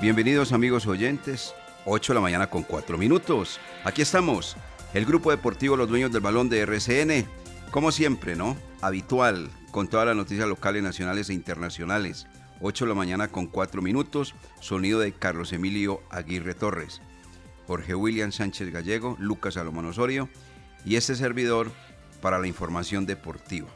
[0.00, 3.60] Bienvenidos amigos oyentes, 8 de la mañana con 4 minutos.
[3.84, 4.56] Aquí estamos,
[4.94, 7.26] el grupo deportivo Los Dueños del Balón de RCN,
[7.70, 8.56] como siempre, ¿no?
[8.80, 12.26] Habitual, con todas las noticias locales, nacionales e internacionales.
[12.62, 17.02] 8 de la mañana con 4 minutos, sonido de Carlos Emilio Aguirre Torres,
[17.66, 20.28] Jorge William Sánchez Gallego, Lucas Salomón Osorio
[20.84, 21.70] y este servidor
[22.22, 23.68] para la información deportiva.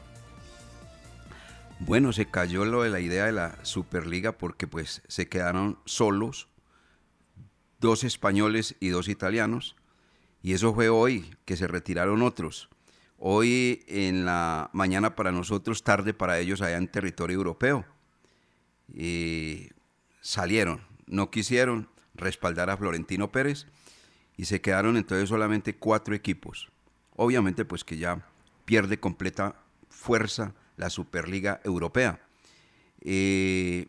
[1.79, 6.47] Bueno, se cayó lo de la idea de la Superliga porque pues se quedaron solos
[7.79, 9.75] dos españoles y dos italianos
[10.41, 12.69] y eso fue hoy que se retiraron otros.
[13.17, 17.85] Hoy en la mañana para nosotros, tarde para ellos allá en territorio europeo.
[18.93, 19.69] Y
[20.21, 23.67] salieron, no quisieron respaldar a Florentino Pérez
[24.37, 26.69] y se quedaron entonces solamente cuatro equipos.
[27.15, 28.27] Obviamente pues que ya
[28.65, 29.55] pierde completa
[29.89, 32.19] fuerza la Superliga Europea.
[33.01, 33.87] Eh,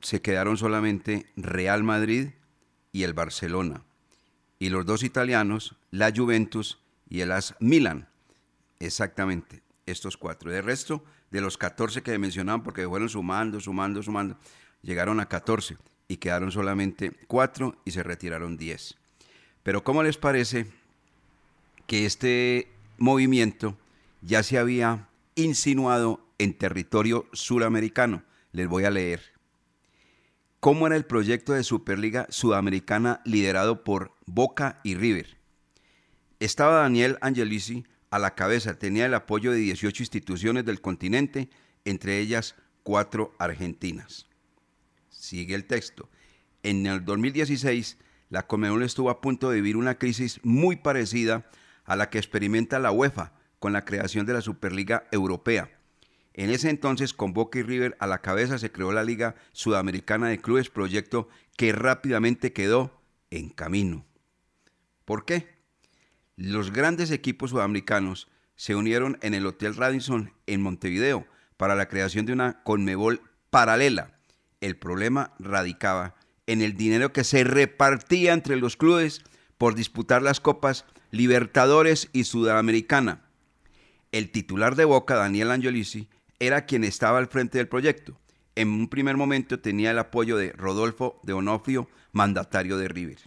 [0.00, 2.30] se quedaron solamente Real Madrid
[2.92, 3.82] y el Barcelona.
[4.58, 6.78] Y los dos italianos, la Juventus
[7.08, 8.08] y el AS Milan.
[8.80, 10.50] Exactamente, estos cuatro.
[10.50, 14.36] De resto, de los 14 que mencionaban, porque fueron sumando, sumando, sumando,
[14.82, 15.76] llegaron a 14
[16.08, 18.96] y quedaron solamente cuatro y se retiraron 10.
[19.62, 20.66] Pero ¿cómo les parece
[21.86, 22.68] que este
[22.98, 23.76] movimiento
[24.20, 28.24] ya se había insinuado en territorio suramericano.
[28.52, 29.32] Les voy a leer.
[30.60, 35.38] ¿Cómo era el proyecto de Superliga Sudamericana liderado por Boca y River?
[36.38, 41.48] Estaba Daniel Angelici a la cabeza, tenía el apoyo de 18 instituciones del continente,
[41.84, 44.28] entre ellas cuatro argentinas.
[45.08, 46.10] Sigue el texto.
[46.62, 47.96] En el 2016,
[48.28, 51.50] la Conmebol estuvo a punto de vivir una crisis muy parecida
[51.84, 55.70] a la que experimenta la UEFA con la creación de la Superliga Europea.
[56.34, 60.26] En ese entonces, con Boca y River a la cabeza, se creó la Liga Sudamericana
[60.26, 63.00] de Clubes, proyecto que rápidamente quedó
[63.30, 64.04] en camino.
[65.04, 65.46] ¿Por qué?
[66.34, 71.24] Los grandes equipos sudamericanos se unieron en el Hotel Radisson en Montevideo
[71.56, 74.18] para la creación de una Conmebol paralela.
[74.60, 76.16] El problema radicaba
[76.48, 79.22] en el dinero que se repartía entre los clubes
[79.56, 83.22] por disputar las copas Libertadores y Sudamericana.
[84.12, 86.06] El titular de Boca, Daniel Angelici,
[86.38, 88.18] era quien estaba al frente del proyecto.
[88.54, 93.18] En un primer momento tenía el apoyo de Rodolfo de Onofrio, mandatario de River.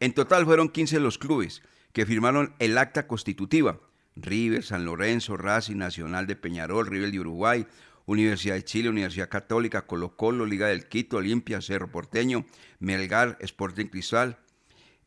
[0.00, 1.62] En total fueron 15 los clubes
[1.92, 3.78] que firmaron el acta constitutiva.
[4.16, 7.66] River, San Lorenzo, Racing, Nacional de Peñarol, River de Uruguay,
[8.06, 12.44] Universidad de Chile, Universidad Católica, Colo Colo, Liga del Quito, Olimpia, Cerro Porteño,
[12.80, 14.38] Melgar, Sporting Cristal,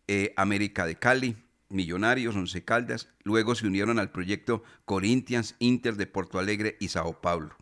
[0.08, 1.36] eh, América de Cali,
[1.74, 7.20] Millonarios, Once Caldas, luego se unieron al proyecto Corinthians, Inter de Porto Alegre y Sao
[7.22, 7.56] Paulo.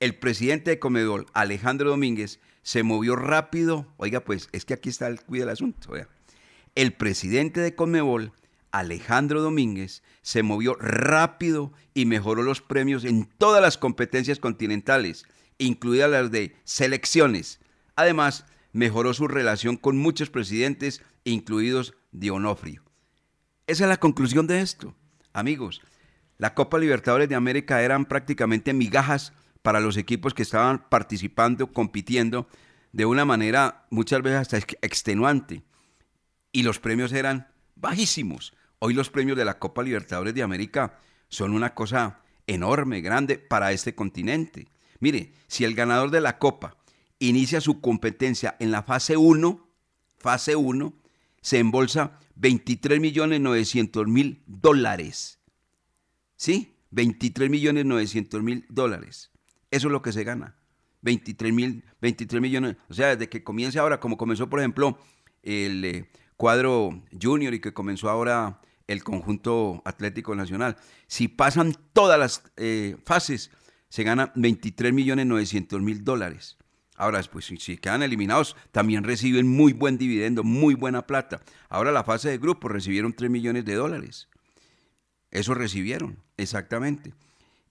[0.00, 3.86] El presidente de Comedol, Alejandro Domínguez, se movió rápido.
[3.96, 5.92] Oiga, pues es que aquí está el cuida del asunto.
[6.74, 8.32] El presidente de Conmebol,
[8.70, 15.24] Alejandro Domínguez, se movió rápido y mejoró los premios en todas las competencias continentales,
[15.58, 17.60] incluidas las de selecciones.
[17.96, 22.89] Además, mejoró su relación con muchos presidentes, incluidos Dionofrio.
[23.70, 24.96] Esa es la conclusión de esto.
[25.32, 25.80] Amigos,
[26.38, 29.32] la Copa Libertadores de América eran prácticamente migajas
[29.62, 32.48] para los equipos que estaban participando, compitiendo
[32.90, 35.62] de una manera muchas veces hasta ex- extenuante.
[36.50, 37.46] Y los premios eran
[37.76, 38.54] bajísimos.
[38.80, 43.70] Hoy los premios de la Copa Libertadores de América son una cosa enorme, grande para
[43.70, 44.66] este continente.
[44.98, 46.76] Mire, si el ganador de la Copa
[47.20, 49.64] inicia su competencia en la fase 1,
[50.18, 50.92] fase 1,
[51.40, 55.40] se embolsa 23 millones 900 mil dólares.
[56.36, 56.76] ¿Sí?
[56.90, 59.30] 23 millones 900 mil dólares.
[59.70, 60.56] Eso es lo que se gana.
[61.02, 62.76] 23 mil, 23 millones.
[62.88, 64.98] O sea, desde que comience ahora, como comenzó, por ejemplo,
[65.42, 70.76] el eh, cuadro junior y que comenzó ahora el conjunto Atlético Nacional.
[71.06, 73.50] Si pasan todas las eh, fases,
[73.88, 76.58] se gana 23 millones 900 mil dólares.
[77.00, 81.40] Ahora, después, si, quedan eliminados, también reciben muy buen dividendo, muy buena plata.
[81.70, 84.28] Ahora la fase de grupo recibieron 3 millones de dólares.
[85.30, 87.14] Eso recibieron, exactamente.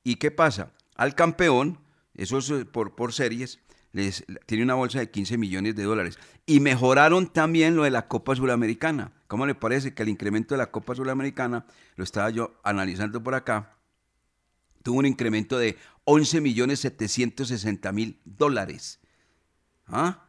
[0.03, 0.71] ¿Y qué pasa?
[0.95, 1.77] Al campeón,
[2.15, 3.59] eso es eh, por, por series,
[3.91, 6.17] les, tiene una bolsa de 15 millones de dólares.
[6.47, 9.13] Y mejoraron también lo de la Copa Suramericana.
[9.27, 11.67] ¿Cómo le parece que el incremento de la Copa Suramericana,
[11.97, 13.77] lo estaba yo analizando por acá,
[14.81, 18.98] tuvo un incremento de 11 millones 760 mil dólares?
[19.89, 20.25] ¿Ah?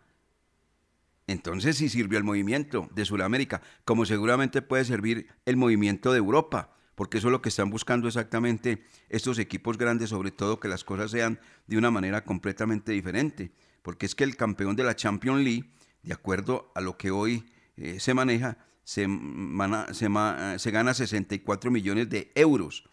[1.26, 6.74] Entonces sí sirvió el movimiento de Sudamérica, como seguramente puede servir el movimiento de Europa,
[6.96, 10.82] porque eso es lo que están buscando exactamente estos equipos grandes, sobre todo que las
[10.82, 13.52] cosas sean de una manera completamente diferente,
[13.82, 15.70] porque es que el campeón de la Champions League,
[16.02, 17.44] de acuerdo a lo que hoy
[17.76, 22.84] eh, se maneja, se, mana- se ma- se gana 64 millones de euros.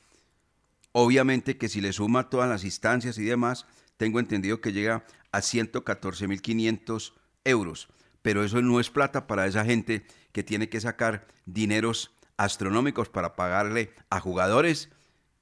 [0.91, 3.65] Obviamente que si le suma todas las instancias y demás,
[3.97, 7.13] tengo entendido que llega a 114.500
[7.43, 7.89] euros.
[8.21, 13.35] Pero eso no es plata para esa gente que tiene que sacar dineros astronómicos para
[13.35, 14.89] pagarle a jugadores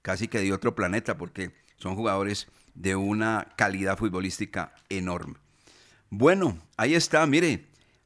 [0.02, 5.36] casi que de otro planeta, porque son jugadores de una calidad futbolística enorme.
[6.10, 7.66] Bueno, ahí está, mire,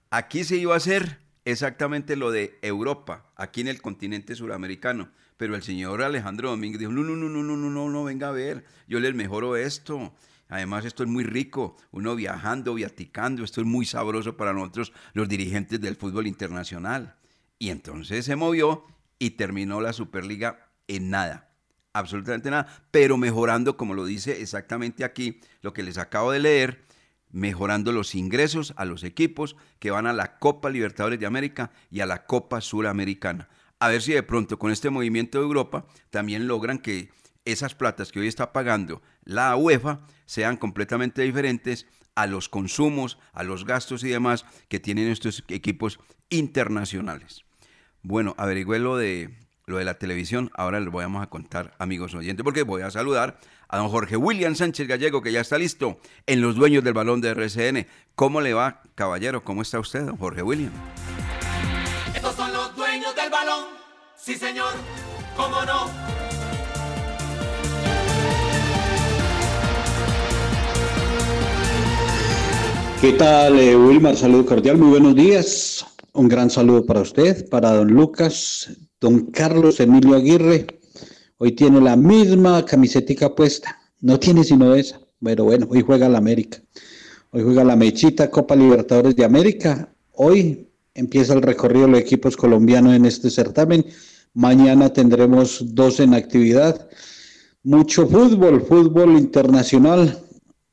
[0.10, 5.56] aquí se iba a hacer exactamente lo de Europa, aquí en el continente suramericano, pero
[5.56, 8.32] el señor Alejandro Domínguez dijo, no, no, no, no, no, no, no, no, venga a
[8.32, 10.14] ver, yo les mejoro esto.
[10.50, 15.30] Además, esto es muy rico, uno viajando, viaticando, esto es muy sabroso para nosotros, los
[15.30, 17.16] dirigentes del fútbol internacional.
[17.60, 18.84] Y entonces se movió
[19.20, 21.52] y terminó la Superliga en nada,
[21.94, 26.84] absolutamente nada, pero mejorando, como lo dice exactamente aquí, lo que les acabo de leer,
[27.30, 32.00] mejorando los ingresos a los equipos que van a la Copa Libertadores de América y
[32.00, 33.50] a la Copa Suramericana.
[33.78, 37.12] A ver si de pronto con este movimiento de Europa también logran que
[37.52, 41.86] esas platas que hoy está pagando la UEFA sean completamente diferentes
[42.16, 46.00] a los consumos, a los gastos y demás que tienen estos equipos
[46.30, 47.46] internacionales.
[48.02, 52.44] Bueno, averigüé lo de, lo de la televisión, ahora les vamos a contar, amigos oyentes,
[52.44, 56.42] porque voy a saludar a don Jorge William Sánchez Gallego, que ya está listo en
[56.42, 57.88] los dueños del balón de RCN.
[58.16, 59.44] ¿Cómo le va, caballero?
[59.44, 60.72] ¿Cómo está usted, don Jorge William?
[62.14, 63.66] Estos son los dueños del balón.
[64.18, 64.74] Sí, señor.
[65.36, 66.09] ¿Cómo no?
[73.02, 74.18] ¿Qué tal, eh, Wilmar?
[74.18, 75.86] Saludo cordial, muy buenos días.
[76.12, 80.68] Un gran saludo para usted, para don Lucas, don Carlos Emilio Aguirre.
[81.38, 83.80] Hoy tiene la misma camisetica puesta.
[84.02, 85.00] No tiene sino esa.
[85.24, 86.62] Pero bueno, hoy juega la América.
[87.32, 89.94] Hoy juega la Mechita Copa Libertadores de América.
[90.12, 93.86] Hoy empieza el recorrido de los equipos colombianos en este certamen.
[94.34, 96.90] Mañana tendremos dos en actividad.
[97.64, 100.22] Mucho fútbol, fútbol internacional.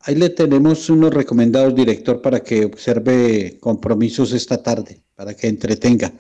[0.07, 6.13] Ahí le tenemos unos recomendados, director, para que observe compromisos esta tarde, para que entretenga.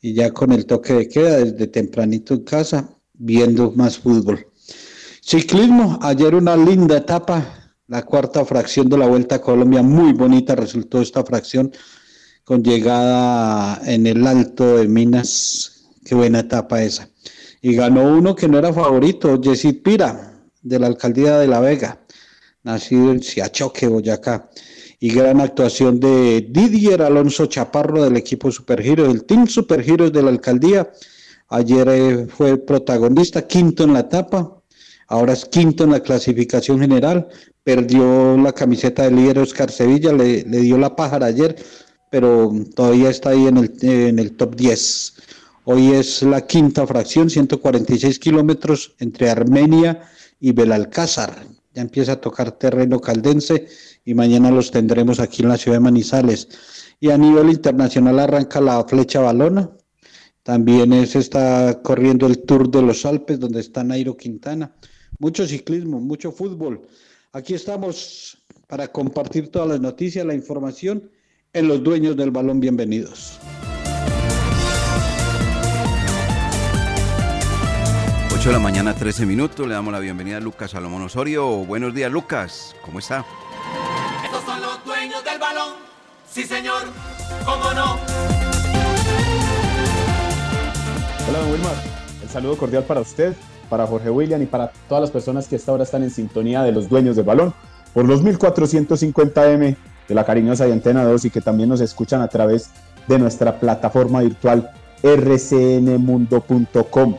[0.00, 4.48] Y ya con el toque de queda, desde tempranito en casa, viendo más fútbol.
[5.22, 10.56] Ciclismo, ayer una linda etapa, la cuarta fracción de la Vuelta a Colombia, muy bonita
[10.56, 11.70] resultó esta fracción,
[12.42, 17.08] con llegada en el Alto de Minas, qué buena etapa esa.
[17.62, 22.00] Y ganó uno que no era favorito, Yesid Pira, de la alcaldía de La Vega
[22.64, 24.50] nacido en Siachoque, Boyacá.
[24.98, 30.30] Y gran actuación de Didier Alonso Chaparro del equipo Supergiros, del Team Supergiros de la
[30.30, 30.90] alcaldía.
[31.48, 34.62] Ayer eh, fue protagonista, quinto en la etapa,
[35.08, 37.28] ahora es quinto en la clasificación general.
[37.62, 41.56] Perdió la camiseta del líder Oscar Sevilla, le, le dio la pájara ayer,
[42.10, 45.14] pero todavía está ahí en el, en el top 10.
[45.64, 50.02] Hoy es la quinta fracción, 146 kilómetros entre Armenia
[50.40, 53.66] y Belalcázar ya empieza a tocar terreno caldense
[54.04, 56.48] y mañana los tendremos aquí en la ciudad de Manizales.
[57.00, 59.70] Y a nivel internacional arranca la flecha balona.
[60.44, 64.74] También se está corriendo el Tour de los Alpes, donde está Nairo Quintana.
[65.18, 66.82] Mucho ciclismo, mucho fútbol.
[67.32, 71.10] Aquí estamos para compartir todas las noticias, la información
[71.52, 72.60] en los dueños del balón.
[72.60, 73.40] Bienvenidos.
[78.44, 79.66] 8 de la mañana, 13 minutos.
[79.66, 81.64] Le damos la bienvenida a Lucas Salomón Osorio.
[81.64, 82.76] Buenos días, Lucas.
[82.84, 83.24] ¿Cómo está?
[84.22, 85.72] Estos son los dueños del balón.
[86.30, 86.82] Sí, señor.
[87.46, 87.96] ¿Cómo no?
[91.26, 91.72] Hola, don Wilmar.
[92.22, 93.34] El saludo cordial para usted,
[93.70, 96.72] para Jorge William y para todas las personas que hasta ahora están en sintonía de
[96.72, 97.54] los dueños del balón
[97.94, 99.74] por los 1450M
[100.06, 102.68] de la cariñosa y Antena 2 y que también nos escuchan a través
[103.08, 104.70] de nuestra plataforma virtual
[105.02, 107.16] rcnmundo.com.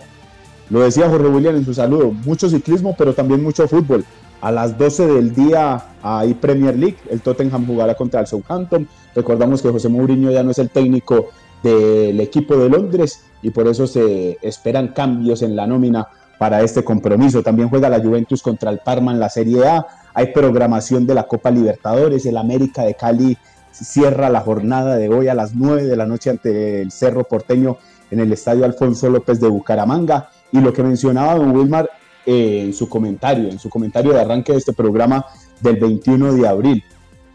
[0.69, 4.03] Lo decía Jorge William en su saludo, mucho ciclismo, pero también mucho fútbol.
[4.41, 8.88] A las 12 del día hay Premier League, el Tottenham jugará contra el Southampton.
[9.15, 11.29] Recordamos que José Mourinho ya no es el técnico
[11.63, 16.07] del equipo de Londres y por eso se esperan cambios en la nómina
[16.38, 17.41] para este compromiso.
[17.43, 19.86] También juega la Juventus contra el Parma en la Serie A.
[20.13, 22.25] Hay programación de la Copa Libertadores.
[22.25, 23.38] El América de Cali
[23.72, 27.77] cierra la jornada de hoy a las 9 de la noche ante el Cerro Porteño
[28.12, 30.29] en el Estadio Alfonso López de Bucaramanga.
[30.51, 31.89] Y lo que mencionaba don Wilmar
[32.25, 35.25] eh, en su comentario, en su comentario de arranque de este programa
[35.62, 36.83] del 21 de abril.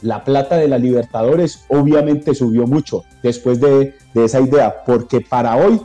[0.02, 5.56] La plata de la Libertadores obviamente subió mucho después de, de esa idea, porque para
[5.56, 5.80] hoy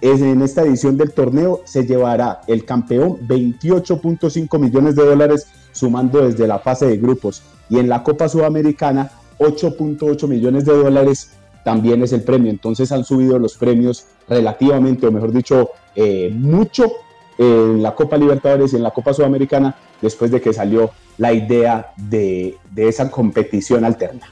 [0.00, 6.46] en esta edición del torneo se llevará el campeón 28.5 millones de dólares sumando desde
[6.46, 11.30] la fase de grupos y en la Copa Sudamericana 8.8 millones de dólares
[11.64, 12.50] también es el premio.
[12.50, 16.92] Entonces han subido los premios relativamente, o mejor dicho, eh, mucho
[17.38, 21.92] en la Copa Libertadores y en la Copa Sudamericana después de que salió la idea
[21.96, 24.30] de, de esa competición alterna.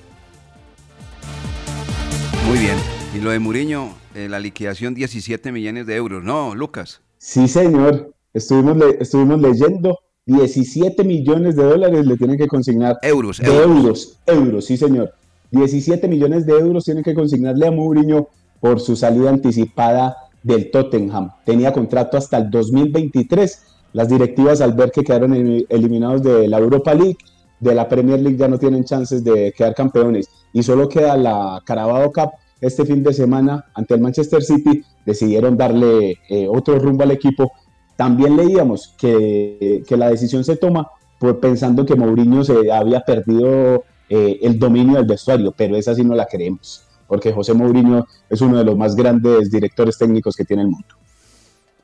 [2.48, 2.76] Muy bien.
[3.14, 7.00] Y lo de Muriño, eh, la liquidación 17 millones de euros, ¿no, Lucas?
[7.18, 8.12] Sí, señor.
[8.34, 12.98] Estuvimos, estuvimos leyendo 17 millones de dólares le tienen que consignar.
[13.02, 13.64] Euros, euros.
[13.64, 14.18] euros.
[14.26, 15.12] Euros, sí, señor.
[15.50, 18.28] 17 millones de euros tienen que consignarle a Mourinho
[18.62, 21.32] por su salida anticipada del Tottenham.
[21.44, 23.64] Tenía contrato hasta el 2023.
[23.92, 25.34] Las directivas al ver que quedaron
[25.68, 27.18] eliminados de la Europa League,
[27.58, 31.60] de la Premier League ya no tienen chances de quedar campeones y solo queda la
[31.64, 37.02] Carabao Cup este fin de semana ante el Manchester City, decidieron darle eh, otro rumbo
[37.02, 37.50] al equipo.
[37.96, 40.88] También leíamos que, que la decisión se toma
[41.18, 46.04] por pensando que Mourinho se había perdido eh, el dominio del vestuario, pero esa sí
[46.04, 50.46] no la creemos, porque José Mourinho es uno de los más grandes directores técnicos que
[50.46, 50.96] tiene el mundo.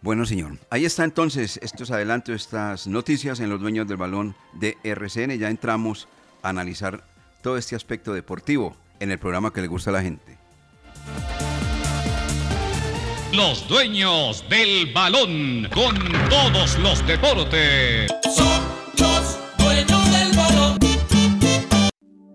[0.01, 0.53] Bueno, señor.
[0.71, 5.39] Ahí está entonces estos adelantos, estas noticias en los dueños del balón de RCN.
[5.39, 6.09] Ya entramos
[6.41, 7.05] a analizar
[7.43, 10.39] todo este aspecto deportivo en el programa que le gusta a la gente.
[13.35, 15.95] Los dueños del balón con
[16.31, 18.11] todos los deportes.
[18.35, 18.63] Son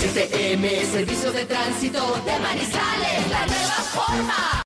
[0.00, 4.65] STM, Servicio de Tránsito de Manizales, la nueva forma.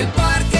[0.00, 0.59] El Parque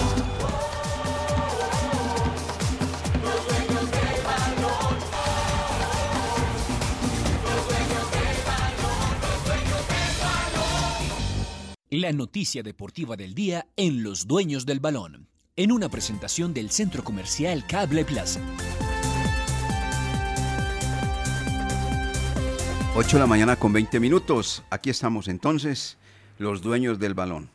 [11.93, 15.27] La noticia deportiva del día en Los Dueños del Balón,
[15.57, 18.39] en una presentación del Centro Comercial Cable Plaza.
[22.95, 24.63] 8 de la mañana con 20 minutos.
[24.69, 25.97] Aquí estamos entonces,
[26.37, 27.49] los dueños del balón.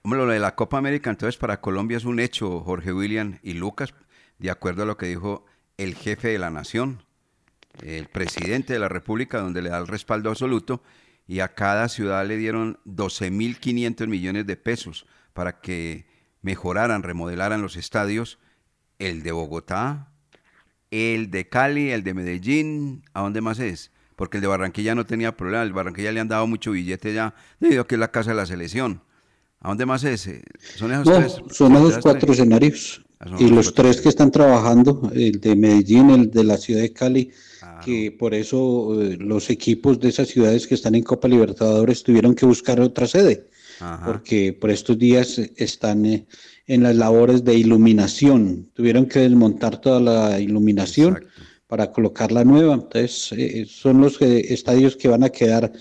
[0.00, 3.52] Hombre, lo de la Copa América entonces para Colombia es un hecho, Jorge William y
[3.52, 3.92] Lucas,
[4.38, 5.44] de acuerdo a lo que dijo
[5.76, 7.02] el jefe de la nación,
[7.82, 10.82] el presidente de la República, donde le da el respaldo absoluto
[11.30, 16.04] y a cada ciudad le dieron 12.500 millones de pesos para que
[16.42, 18.40] mejoraran, remodelaran los estadios,
[18.98, 20.08] el de Bogotá,
[20.90, 23.92] el de Cali, el de Medellín, ¿a dónde más es?
[24.16, 27.14] Porque el de Barranquilla no tenía problema, el de Barranquilla le han dado mucho billete
[27.14, 29.00] ya, debido a que es la casa de la selección.
[29.60, 30.28] ¿A dónde más es?
[30.74, 31.40] Son esos tres.
[31.56, 33.04] Son esos cuatro escenarios.
[33.20, 36.92] Ah, y los tres que están trabajando, el de Medellín, el de la ciudad de
[36.92, 37.30] Cali,
[37.84, 42.34] que por eso eh, los equipos de esas ciudades que están en Copa Libertadores tuvieron
[42.34, 43.48] que buscar otra sede,
[44.04, 46.26] porque por estos días están eh,
[46.66, 51.24] en las labores de iluminación, tuvieron que desmontar toda la iluminación
[51.66, 55.72] para colocar la nueva, entonces eh, son los estadios que van a quedar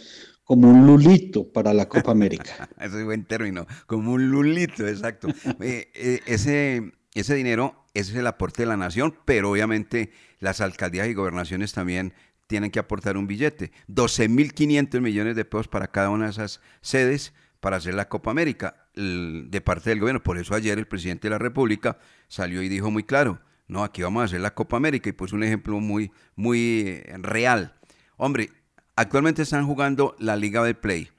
[0.43, 2.69] como un lulito para la Copa América.
[2.79, 5.27] ese es buen término, como un lulito, exacto.
[5.59, 11.13] ese, ese dinero, ese es el aporte de la nación, pero obviamente las alcaldías y
[11.13, 12.13] gobernaciones también
[12.47, 13.71] tienen que aportar un billete.
[13.87, 18.87] 12.500 millones de pesos para cada una de esas sedes para hacer la Copa América
[18.95, 20.23] de parte del gobierno.
[20.23, 24.01] Por eso ayer el presidente de la República salió y dijo muy claro, no, aquí
[24.01, 27.75] vamos a hacer la Copa América y pues un ejemplo muy, muy eh, real.
[28.17, 28.49] Hombre,
[28.95, 31.09] actualmente están jugando la Liga de Play.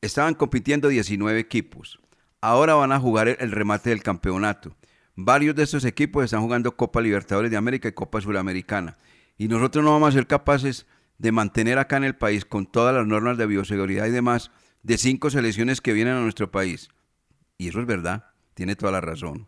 [0.00, 2.00] Estaban compitiendo 19 equipos.
[2.40, 4.76] Ahora van a jugar el remate del campeonato.
[5.18, 8.98] Varios de estos equipos están jugando Copa Libertadores de América y Copa Suramericana.
[9.38, 12.94] Y nosotros no vamos a ser capaces de mantener acá en el país, con todas
[12.94, 14.50] las normas de bioseguridad y demás,
[14.82, 16.90] de cinco selecciones que vienen a nuestro país.
[17.56, 19.46] Y eso es verdad, tiene toda la razón.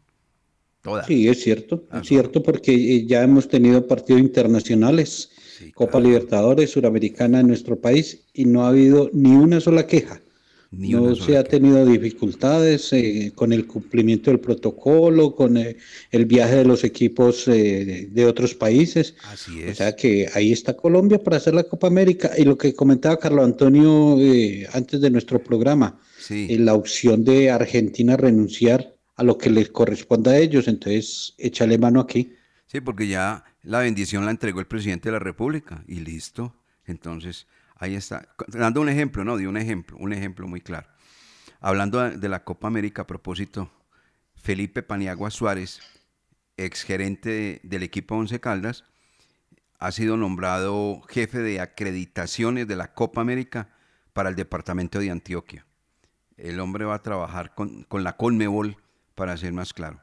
[0.81, 1.04] Toda.
[1.04, 5.33] Sí, es cierto, es cierto porque eh, ya hemos tenido partidos internacionales,
[5.74, 10.22] Copa Libertadores, Suramericana en nuestro país, y no ha habido ni una sola queja
[10.70, 15.76] no se ha tenido dificultades eh, con el cumplimiento del protocolo, con eh,
[16.11, 19.14] el viaje de los equipos eh, de otros países.
[19.24, 19.72] Así es.
[19.72, 22.33] O sea que ahí está Colombia para hacer la Copa América.
[22.37, 24.16] Y lo que comentaba Carlos Antonio
[24.72, 30.38] antes de nuestro programa, la opción de Argentina renunciar a lo que les corresponda a
[30.38, 30.68] ellos.
[30.68, 32.35] Entonces, échale mano aquí.
[32.66, 36.54] Sí, porque ya la bendición la entregó el presidente de la República y listo.
[36.85, 37.46] Entonces,
[37.78, 38.28] Ahí está.
[38.48, 40.88] Dando un ejemplo, no, de un ejemplo, un ejemplo muy claro.
[41.60, 43.70] Hablando de la Copa América, a propósito,
[44.36, 45.80] Felipe Paniagua Suárez,
[46.56, 48.84] exgerente del equipo Once Caldas,
[49.78, 53.68] ha sido nombrado jefe de acreditaciones de la Copa América
[54.12, 55.66] para el departamento de Antioquia.
[56.36, 58.76] El hombre va a trabajar con, con la Conmebol,
[59.14, 60.00] para ser más claro,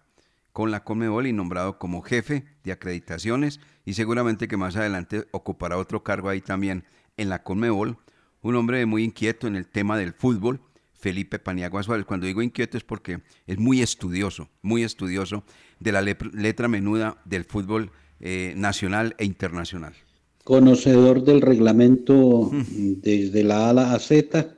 [0.52, 5.78] con la Conmebol y nombrado como jefe de acreditaciones y seguramente que más adelante ocupará
[5.78, 6.86] otro cargo ahí también
[7.18, 7.98] en la Conmebol,
[8.42, 10.60] un hombre muy inquieto en el tema del fútbol,
[10.94, 12.06] Felipe Paniagua Suárez.
[12.06, 15.44] Cuando digo inquieto es porque es muy estudioso, muy estudioso
[15.80, 19.94] de la letra menuda del fútbol eh, nacional e internacional.
[20.44, 24.56] Conocedor del reglamento desde la A a la Z,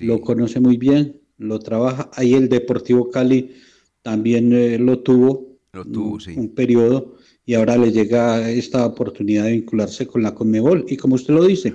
[0.00, 2.10] lo conoce muy bien, lo trabaja.
[2.14, 3.56] Ahí el Deportivo Cali
[4.02, 7.16] también eh, lo tuvo, lo tuvo un, un periodo
[7.50, 10.84] y ahora le llega esta oportunidad de vincularse con la Conmebol.
[10.86, 11.74] Y como usted lo dice,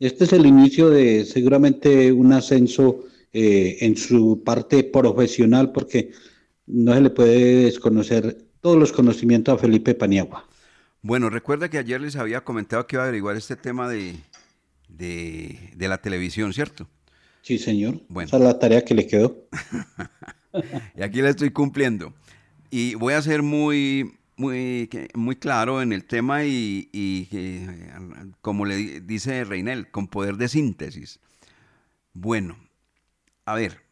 [0.00, 6.10] este es el inicio de seguramente un ascenso eh, en su parte profesional porque
[6.66, 10.48] no se le puede desconocer todos los conocimientos a Felipe Paniagua.
[11.00, 14.16] Bueno, recuerda que ayer les había comentado que iba a averiguar este tema de,
[14.88, 16.88] de, la televisión, ¿cierto?
[17.42, 18.00] Sí, señor.
[18.08, 18.26] Bueno.
[18.26, 19.46] Esa es la tarea que le quedó.
[20.96, 22.12] y aquí la estoy cumpliendo.
[22.68, 27.28] Y voy a ser muy, muy, muy claro en el tema y, y
[28.40, 31.20] como le dice Reinel, con poder de síntesis.
[32.12, 32.56] Bueno,
[33.44, 33.82] a ver,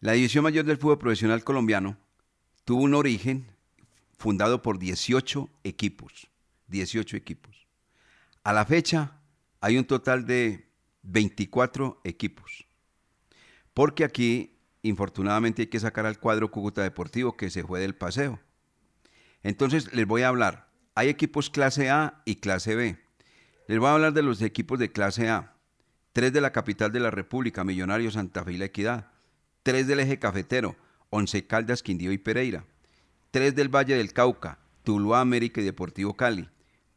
[0.00, 1.96] la División Mayor del Fútbol Profesional Colombiano
[2.64, 3.46] tuvo un origen
[4.16, 6.28] fundado por 18 equipos.
[6.68, 7.66] 18 equipos.
[8.42, 9.20] A la fecha
[9.60, 10.68] hay un total de
[11.02, 12.66] 24 equipos.
[13.72, 18.40] Porque aquí, infortunadamente, hay que sacar al cuadro Cúcuta Deportivo que se fue del paseo.
[19.44, 20.68] Entonces, les voy a hablar.
[20.96, 22.98] Hay equipos clase A y clase B.
[23.68, 25.54] Les voy a hablar de los equipos de clase A.
[26.12, 29.12] Tres de la capital de la República, Millonarios, Santa Fe y La Equidad.
[29.62, 30.74] Tres del eje cafetero,
[31.10, 32.64] Once Caldas, Quindío y Pereira
[33.34, 36.48] tres del Valle del Cauca, Tuluá, América y Deportivo Cali,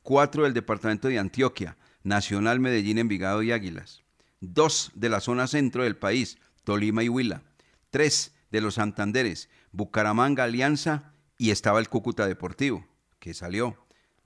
[0.04, 4.04] cuatro del departamento de Antioquia, Nacional, Medellín, Envigado y Águilas,
[4.40, 7.42] dos de la zona centro del país, Tolima y Huila,
[7.90, 12.86] tres de los Santanderes, Bucaramanga, Alianza y estaba el Cúcuta Deportivo,
[13.20, 13.78] que salió,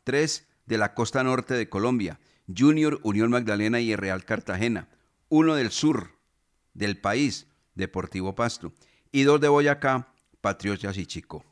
[0.03, 2.19] tres de la costa norte de Colombia,
[2.55, 4.89] Junior, Unión Magdalena y Real Cartagena,
[5.29, 6.11] uno del sur
[6.73, 8.73] del país, Deportivo Pasto,
[9.11, 11.45] y dos de Boyacá, Patriotas y Chico.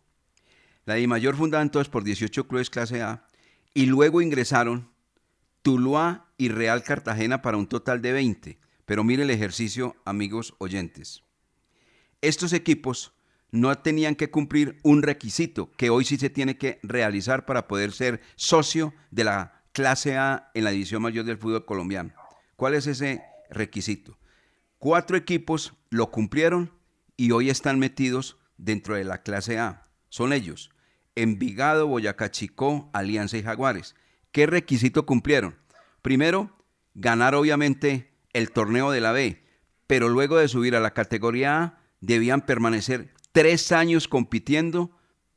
[0.86, 3.28] La de mayor fundada entonces por 18 clubes clase A
[3.74, 4.90] y luego ingresaron
[5.62, 8.60] Tuluá y Real Cartagena para un total de 20.
[8.86, 11.24] Pero mire el ejercicio, amigos oyentes.
[12.22, 13.14] Estos equipos
[13.52, 17.92] no tenían que cumplir un requisito que hoy sí se tiene que realizar para poder
[17.92, 22.14] ser socio de la clase A en la división mayor del fútbol colombiano.
[22.56, 24.18] ¿Cuál es ese requisito?
[24.78, 26.72] Cuatro equipos lo cumplieron
[27.18, 29.88] y hoy están metidos dentro de la clase A.
[30.10, 30.72] Son ellos,
[31.16, 33.96] Envigado, Boyacá Chicó, Alianza y Jaguares.
[34.32, 35.58] ¿Qué requisito cumplieron?
[36.02, 36.56] Primero,
[36.94, 39.44] ganar obviamente el torneo de la B,
[39.88, 44.92] pero luego de subir a la categoría A, debían permanecer tres años compitiendo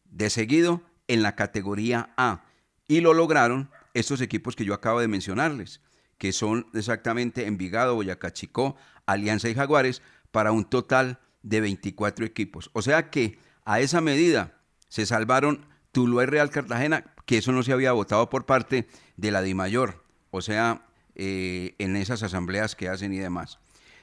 [0.06, 2.42] de seguido en la categoría A.
[2.88, 5.80] Y lo lograron estos equipos que yo acabo de mencionarles,
[6.18, 8.74] que son exactamente Envigado, Boyacá Chicó,
[9.06, 12.70] Alianza y Jaguares, para un total de 24 equipos.
[12.72, 17.62] O sea que a esa medida se salvaron Tuluá y Real Cartagena, que eso no
[17.62, 22.88] se había votado por parte de la DIMAYOR, o sea, eh, en esas asambleas que
[22.88, 23.60] hacen y demás.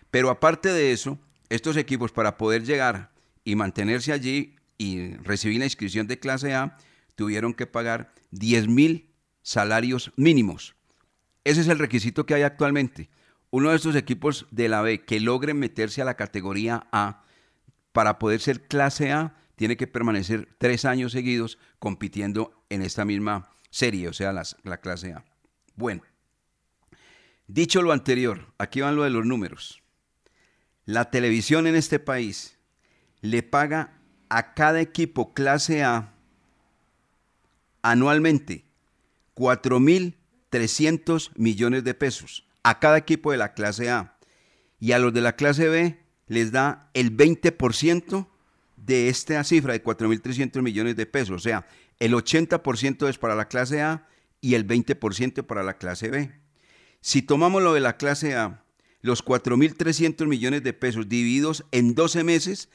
[0.10, 3.19] Pero aparte de eso, estos equipos para poder llegar
[3.50, 6.78] y mantenerse allí y recibir la inscripción de clase A,
[7.16, 9.10] tuvieron que pagar 10 mil
[9.42, 10.76] salarios mínimos.
[11.44, 13.10] Ese es el requisito que hay actualmente.
[13.50, 17.24] Uno de estos equipos de la B que logren meterse a la categoría A
[17.92, 23.50] para poder ser clase A tiene que permanecer tres años seguidos compitiendo en esta misma
[23.72, 25.26] serie, o sea, la clase A.
[25.76, 26.04] Bueno,
[27.48, 29.82] dicho lo anterior, aquí van lo de los números.
[30.86, 32.59] La televisión en este país
[33.22, 36.14] le paga a cada equipo clase A
[37.82, 38.66] anualmente
[39.36, 44.16] 4.300 millones de pesos a cada equipo de la clase A.
[44.80, 48.28] Y a los de la clase B les da el 20%
[48.78, 51.36] de esta cifra de 4.300 millones de pesos.
[51.36, 51.66] O sea,
[52.00, 54.08] el 80% es para la clase A
[54.42, 56.32] y el 20% para la clase B.
[57.02, 58.64] Si tomamos lo de la clase A,
[59.02, 62.70] los 4.300 millones de pesos divididos en 12 meses,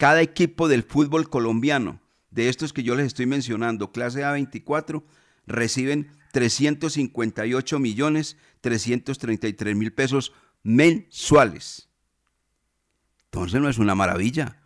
[0.00, 5.04] cada equipo del fútbol colombiano, de estos que yo les estoy mencionando, clase A 24,
[5.46, 10.32] reciben 358 millones 333 mil pesos
[10.62, 11.90] mensuales.
[13.26, 14.56] Entonces no es una maravilla.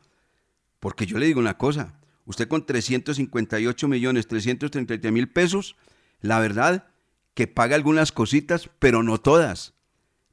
[0.78, 5.74] Porque yo le digo una cosa, usted con 358 millones 333 mil pesos,
[6.20, 6.86] la verdad
[7.34, 9.74] que paga algunas cositas, pero no todas.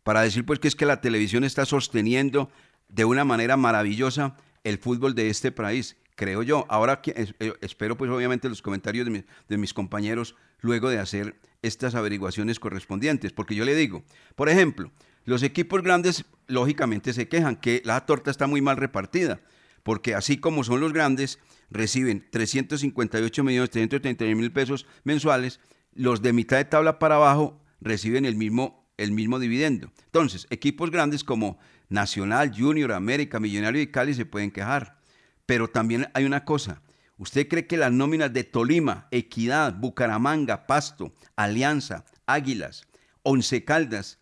[0.04, 2.52] Para decir pues que es que la televisión está sosteniendo
[2.88, 6.65] de una manera maravillosa el fútbol de este país, creo yo.
[6.69, 9.08] Ahora eh, espero pues obviamente los comentarios
[9.47, 14.04] de, mis compañeros luego de hacer estas averiguaciones correspondientes, porque yo le digo,
[14.36, 14.91] por ejemplo,
[15.24, 19.39] Los equipos grandes, lógicamente, se quejan que la torta está muy mal repartida,
[19.84, 21.38] porque así como son los grandes,
[21.69, 25.60] reciben 358 millones 331 mil pesos mensuales,
[25.93, 29.91] los de mitad de tabla para abajo reciben el mismo, el mismo dividendo.
[30.06, 31.60] Entonces, equipos grandes como
[31.92, 34.98] Nacional, Junior, América, Millonario y Cali se pueden quejar.
[35.46, 36.82] Pero también hay una cosa.
[37.18, 42.88] ¿Usted cree que las nóminas de Tolima, Equidad, Bucaramanga, Pasto, Alianza, Águilas,
[43.24, 44.20] Once Caldas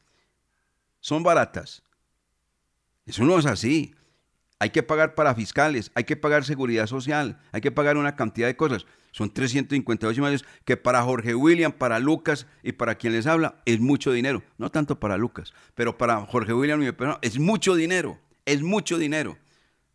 [1.00, 1.84] son baratas?
[3.06, 3.96] Eso no es así.
[4.58, 8.48] Hay que pagar para fiscales, hay que pagar seguridad social, hay que pagar una cantidad
[8.48, 8.86] de cosas.
[9.12, 13.80] Son 358 millones que para Jorge William, para Lucas y para quien les habla es
[13.80, 14.44] mucho dinero.
[14.58, 18.98] No tanto para Lucas, pero para Jorge William y persona es mucho dinero, es mucho
[18.98, 19.38] dinero.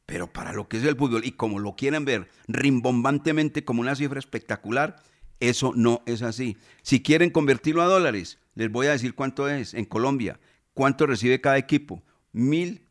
[0.07, 3.96] Pero para lo que es el fútbol y como lo quieren ver rimbombantemente como una
[3.96, 4.96] cifra espectacular,
[5.40, 6.57] eso no es así.
[6.83, 10.38] Si quieren convertirlo a dólares, les voy a decir cuánto es en Colombia,
[10.74, 12.03] cuánto recibe cada equipo.
[12.33, 12.83] Mil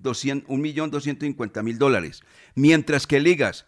[0.47, 2.23] un millón doscientos cincuenta mil dólares.
[2.55, 3.65] Mientras que ligas,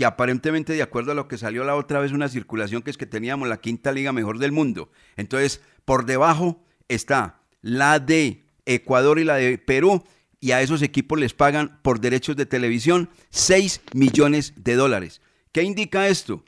[0.00, 2.96] que aparentemente de acuerdo a lo que salió la otra vez una circulación que es
[2.96, 4.90] que teníamos la quinta liga mejor del mundo.
[5.18, 10.02] Entonces, por debajo está la de Ecuador y la de Perú
[10.40, 15.20] y a esos equipos les pagan por derechos de televisión 6 millones de dólares.
[15.52, 16.46] ¿Qué indica esto?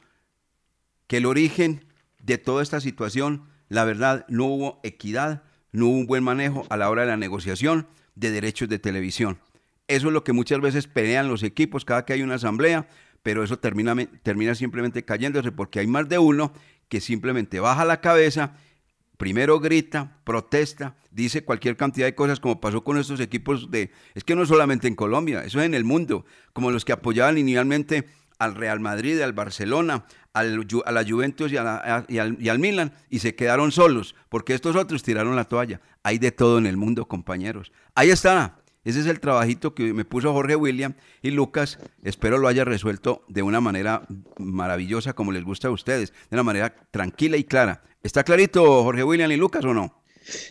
[1.07, 1.85] Que el origen
[2.23, 6.79] de toda esta situación, la verdad, no hubo equidad, no hubo un buen manejo a
[6.79, 9.41] la hora de la negociación de derechos de televisión.
[9.89, 12.89] Eso es lo que muchas veces pelean los equipos cada que hay una asamblea,
[13.23, 16.53] pero eso termina, termina simplemente cayéndose porque hay más de uno
[16.89, 18.55] que simplemente baja la cabeza,
[19.17, 23.91] primero grita, protesta, dice cualquier cantidad de cosas como pasó con estos equipos de...
[24.15, 27.39] Es que no solamente en Colombia, eso es en el mundo, como los que apoyaban
[27.39, 28.07] inicialmente
[28.39, 33.21] al Real Madrid, al Barcelona, a la Juventus y, y, al, y al Milan y
[33.21, 35.81] se quedaron solos porque estos otros tiraron la toalla.
[36.03, 37.71] Hay de todo en el mundo, compañeros.
[37.95, 41.79] Ahí está, ese es el trabajito que me puso Jorge William y Lucas.
[42.03, 44.07] Espero lo haya resuelto de una manera
[44.39, 47.85] maravillosa como les gusta a ustedes, de una manera tranquila y clara.
[48.03, 50.03] ¿Está clarito Jorge William y Lucas o no?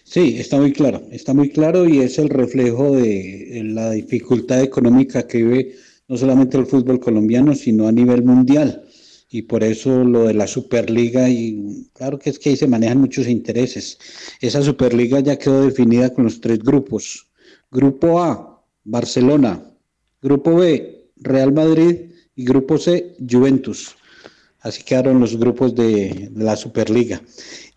[0.03, 5.27] Sí, está muy claro, está muy claro y es el reflejo de la dificultad económica
[5.27, 5.75] que vive
[6.07, 8.83] no solamente el fútbol colombiano, sino a nivel mundial.
[9.29, 12.99] Y por eso lo de la Superliga, y claro que es que ahí se manejan
[12.99, 13.97] muchos intereses.
[14.41, 17.30] Esa Superliga ya quedó definida con los tres grupos
[17.71, 19.63] Grupo A, Barcelona.
[20.21, 22.11] Grupo B, Real Madrid.
[22.35, 23.95] Y Grupo C, Juventus.
[24.59, 27.21] Así quedaron los grupos de, la Superliga.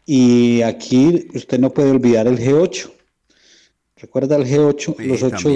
[0.04, 2.90] Y aquí usted no puede olvidar el G8.
[3.96, 5.48] Recuerda el G8, los ocho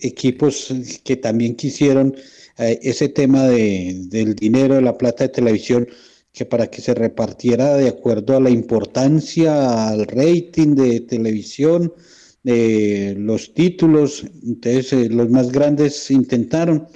[0.00, 2.14] equipos que también quisieron
[2.58, 5.88] eh, ese tema de, del dinero, de la plata de televisión,
[6.32, 11.94] que para que se repartiera de acuerdo a la importancia, al rating de televisión,
[12.42, 16.88] de los títulos, entonces eh, los más grandes intentaron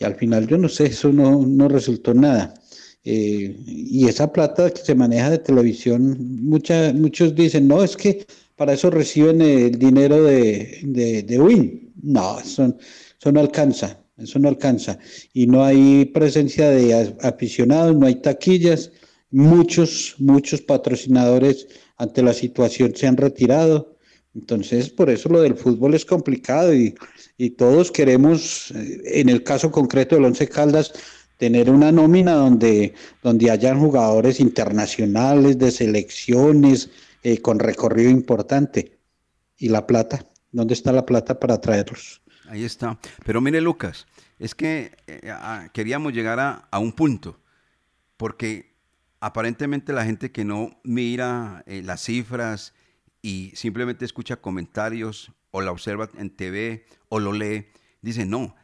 [0.00, 2.54] y al final yo no sé, eso no, no resultó nada.
[3.04, 8.26] Eh, y esa plata que se maneja de televisión, mucha, muchos dicen, no, es que
[8.56, 11.92] para eso reciben el dinero de, de, Win.
[12.02, 12.76] No, eso,
[13.18, 14.98] eso no alcanza, eso no alcanza.
[15.34, 18.92] Y no hay presencia de aficionados, no hay taquillas.
[19.30, 23.96] Muchos, muchos patrocinadores ante la situación se han retirado.
[24.34, 26.94] Entonces, por eso lo del fútbol es complicado y,
[27.56, 30.92] todos queremos, eh, en el caso concreto del Once Caldas,
[31.36, 36.90] tener una nómina donde, donde hayan jugadores internacionales, de selecciones,
[37.22, 38.98] eh, con recorrido importante.
[39.56, 40.26] ¿Y la plata?
[40.52, 42.22] ¿Dónde está la plata para traerlos?
[42.48, 42.98] Ahí está.
[43.24, 44.06] Pero mire, Lucas,
[44.38, 45.32] es que eh,
[45.72, 47.40] queríamos llegar a, a, un punto,
[48.16, 48.74] porque
[49.18, 52.74] aparentemente la gente que no mira las cifras,
[53.22, 57.66] y simplemente escucha comentarios o la observa en TV o lo lee,
[58.02, 58.54] dice, no,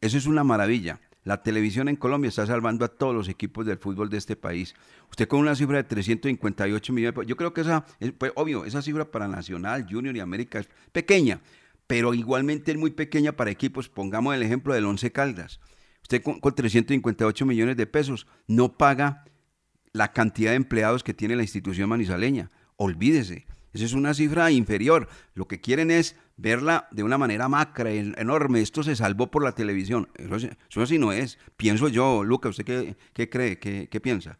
[0.00, 1.00] eso es una maravilla.
[1.22, 4.74] La televisión en Colombia está salvando a todos los equipos del fútbol de este país.
[5.10, 7.84] Usted con una cifra de 358 millones, yo creo que esa,
[8.16, 11.40] pues, obvio, esa cifra para Nacional, Junior y América es pequeña,
[11.86, 13.90] pero igualmente es muy pequeña para equipos.
[13.90, 15.60] Pongamos el ejemplo del Once Caldas.
[16.02, 19.24] Usted con, con 358 millones de pesos no paga
[19.92, 22.48] la cantidad de empleados que tiene la institución manizaleña.
[22.76, 23.46] Olvídese.
[23.72, 25.08] Esa es una cifra inferior.
[25.34, 28.60] Lo que quieren es verla de una manera macra, enorme.
[28.60, 30.08] Esto se salvó por la televisión.
[30.16, 31.38] Eso, así no es.
[31.56, 33.58] Pienso yo, Luca, ¿usted qué, cree?
[33.58, 34.38] ¿Qué, piensa?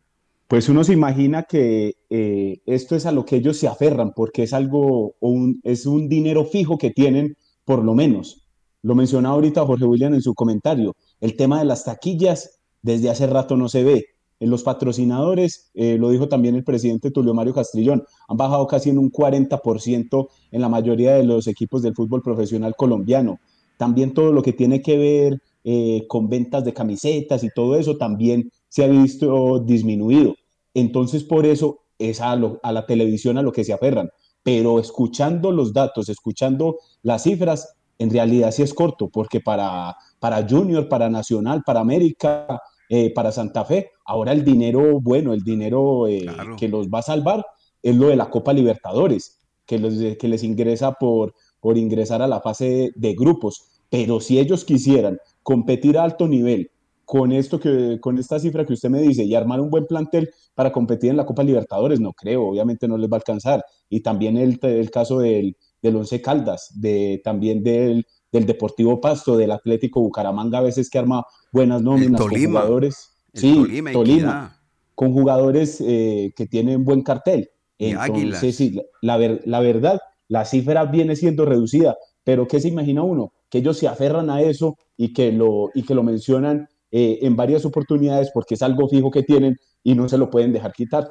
[0.48, 4.42] Pues uno se imagina que eh, esto es a lo que ellos se aferran, porque
[4.42, 8.48] es algo, un, es un dinero fijo que tienen, por lo menos.
[8.82, 10.96] Lo mencionaba ahorita Jorge William en su comentario.
[11.20, 14.06] El tema de las taquillas desde hace rato no se ve.
[14.40, 18.88] En los patrocinadores, eh, lo dijo también el presidente Tulio Mario Castrillón, han bajado casi
[18.88, 23.38] en un 40% en la mayoría de los equipos del fútbol profesional colombiano.
[23.76, 27.98] También todo lo que tiene que ver eh, con ventas de camisetas y todo eso
[27.98, 30.34] también se ha visto disminuido.
[30.72, 34.08] Entonces, por eso es a, a la televisión a lo que se aferran.
[34.42, 40.46] Pero escuchando los datos, escuchando las cifras, en realidad sí es corto, porque para, para
[40.48, 42.58] Junior, para Nacional, para América,
[42.92, 46.26] eh, para Santa Fe, ahora el dinero bueno, el dinero eh,
[46.58, 47.46] que los va a salvar
[47.80, 52.26] es lo de la Copa Libertadores, que, les, que les ingresa por, por ingresar a
[52.26, 53.80] la fase de grupos.
[53.88, 56.72] Pero si ellos quisieran competir a alto nivel
[57.04, 60.30] con esto que con esta cifra que usted me dice y armar un buen plantel
[60.56, 63.64] para competir en la Copa Libertadores, no creo, obviamente no les va a alcanzar.
[63.88, 69.36] Y también el, el caso del, del Once Caldas, de, también del, del Deportivo Pasto,
[69.36, 73.16] del Atlético Bucaramanga, a veces que arma buenas nóminas con jugadores.
[73.32, 74.56] sí, Tolima,
[74.94, 77.50] con jugadores eh, que tienen buen cartel.
[77.78, 83.32] Entonces, sí, la, la verdad, la cifra viene siendo reducida, pero ¿qué se imagina uno?
[83.48, 87.36] Que ellos se aferran a eso y que lo, y que lo mencionan eh, en
[87.36, 91.08] varias oportunidades porque es algo fijo que tienen y no se lo pueden dejar quitar.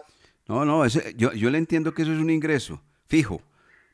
[0.48, 3.42] No, no, yo, yo le entiendo que eso es un ingreso fijo,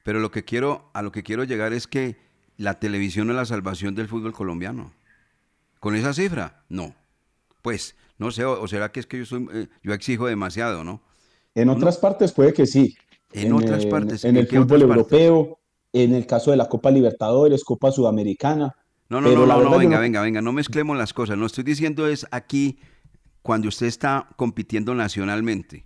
[0.04, 2.18] pero lo que quiero, a lo que quiero llegar es que
[2.58, 4.94] la televisión es la salvación del fútbol colombiano.
[5.80, 6.64] ¿Con esa cifra?
[6.70, 6.96] No.
[7.62, 11.02] Pues, no sé, o, será que es que yo, soy, eh, yo exijo demasiado, ¿no?
[11.54, 12.96] En otras partes puede que sí.
[13.34, 14.24] En, otras partes.
[14.24, 15.60] En, el fútbol europeo,
[15.94, 18.76] en el caso de la Copa Libertadores, Copa Sudamericana.
[19.10, 21.38] No, no, no, no, venga, venga, venga, no mezclemos las cosas.
[21.38, 22.80] No estoy diciendo es aquí
[23.42, 25.86] cuando usted está compitiendo nacionalmente.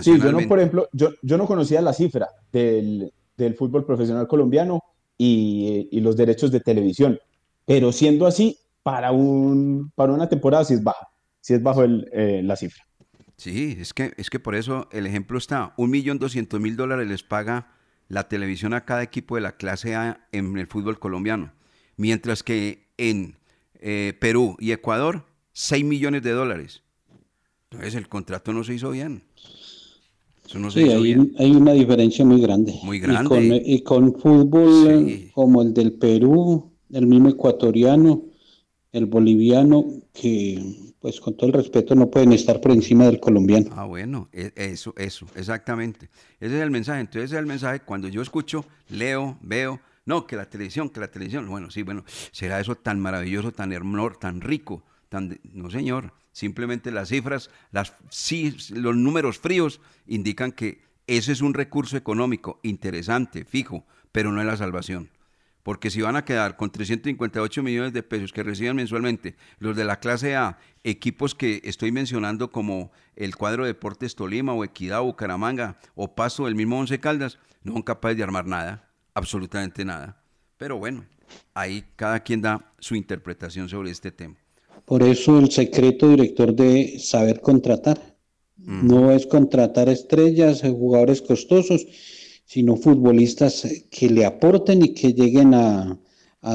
[0.00, 3.12] Sí, yo no, por ejemplo, yo, yo no conocía la cifra del,
[3.58, 4.80] fútbol profesional colombiano
[5.22, 7.20] y, los derechos de televisión,
[7.66, 11.08] pero siendo así, para, un, para una temporada sí es baja,
[11.40, 12.82] sí es bajo el, eh, la cifra.
[13.36, 17.06] Sí, es que, es que por eso el ejemplo está, un millón doscientos mil dólares
[17.06, 17.74] les paga
[18.08, 21.52] la televisión a cada equipo de la clase A en el fútbol colombiano,
[21.96, 23.36] mientras que en
[23.78, 26.82] eh, Perú y Ecuador, 6 millones de dólares.
[27.70, 29.24] Entonces el contrato no se hizo bien.
[30.54, 32.74] No sí, hay, una diferencia muy grande.
[32.82, 33.62] Muy grande.
[33.64, 38.24] Y con, fútbol como el del Perú, el mismo ecuatoriano,
[38.92, 43.70] el boliviano, que pues con todo el respeto no pueden estar por encima del colombiano.
[43.74, 46.10] Ah, bueno, e, eso, eso, exactamente.
[46.38, 47.00] Ese es el mensaje.
[47.00, 51.00] Entonces ese es el mensaje cuando yo escucho, leo, veo, no, que la televisión, que
[51.00, 56.12] la televisión, bueno, sí, bueno, será eso tan maravilloso, tan hermoso, tan rico, no señor,
[56.32, 57.94] simplemente las cifras, las,
[58.70, 64.46] los números fríos indican que ese es un recurso económico interesante, fijo, pero no es
[64.46, 65.10] la salvación.
[65.62, 69.84] Porque si van a quedar con 358 millones de pesos que reciben mensualmente los de
[69.84, 75.78] la clase A, equipos que estoy mencionando como el cuadro Deportes Tolima o Equidad, Bucaramanga
[75.94, 80.22] o Paso del mismo Once Caldas, no son capaces de armar nada, absolutamente nada.
[80.56, 81.04] Pero bueno,
[81.52, 84.36] ahí cada quien da su interpretación sobre este tema.
[84.84, 88.16] Por eso el secreto director de saber contratar.
[88.56, 88.86] Mm.
[88.86, 91.86] No es contratar estrellas, jugadores costosos,
[92.50, 95.98] sino futbolistas que le aporten y que lleguen a,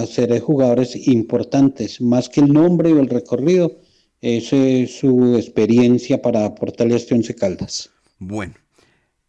[0.07, 3.79] ser jugadores importantes, más que el nombre o el recorrido,
[4.19, 7.91] esa es su experiencia para aportarle a este Once Caldas.
[8.17, 8.55] Bueno,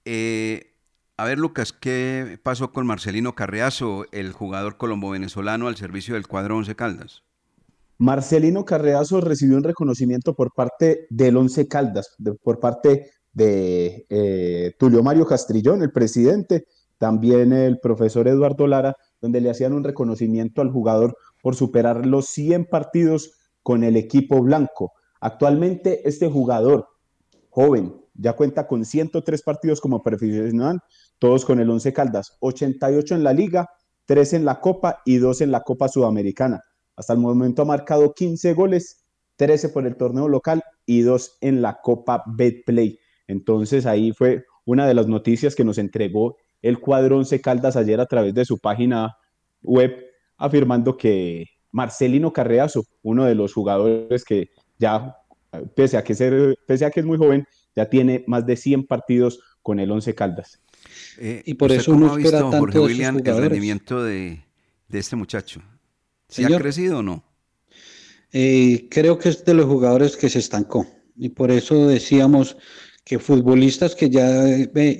[0.06, 0.72] eh,
[1.18, 6.56] a ver Lucas, ¿qué pasó con Marcelino Carreazo, el jugador colombo-venezolano al servicio del cuadro
[6.56, 7.22] Once Caldas?
[7.98, 15.02] Marcelino Carreazo recibió un reconocimiento por parte del Once Caldas, por parte de eh, Tulio
[15.02, 16.66] Mario Castrillón, el presidente,
[16.98, 22.26] también el profesor Eduardo Lara, donde le hacían un reconocimiento al jugador por superar los
[22.26, 23.32] 100 partidos
[23.62, 24.92] con el equipo blanco.
[25.20, 26.88] Actualmente este jugador
[27.50, 30.80] joven ya cuenta con 103 partidos como profesional,
[31.18, 33.68] todos con el 11 Caldas, 88 en la liga,
[34.06, 36.62] 3 en la Copa y 2 en la Copa Sudamericana.
[36.96, 39.04] Hasta el momento ha marcado 15 goles,
[39.36, 42.98] 13 por el torneo local y 2 en la Copa Betplay.
[43.26, 48.00] Entonces ahí fue una de las noticias que nos entregó el cuadro Once Caldas ayer
[48.00, 49.16] a través de su página
[49.62, 49.94] web,
[50.36, 55.16] afirmando que Marcelino Carreazo, uno de los jugadores que ya,
[55.74, 58.86] pese a que, ser, pese a que es muy joven, ya tiene más de 100
[58.86, 60.60] partidos con el Once Caldas.
[61.18, 64.44] Eh, y por eso uno espera tanto Jorge William, el rendimiento de,
[64.90, 65.60] este muchacho?
[66.28, 67.24] ¿Se ha crecido o no?
[68.32, 70.86] Eh, creo que es de los jugadores que se estancó.
[71.16, 72.56] Y por eso decíamos
[73.04, 74.44] que futbolistas que ya,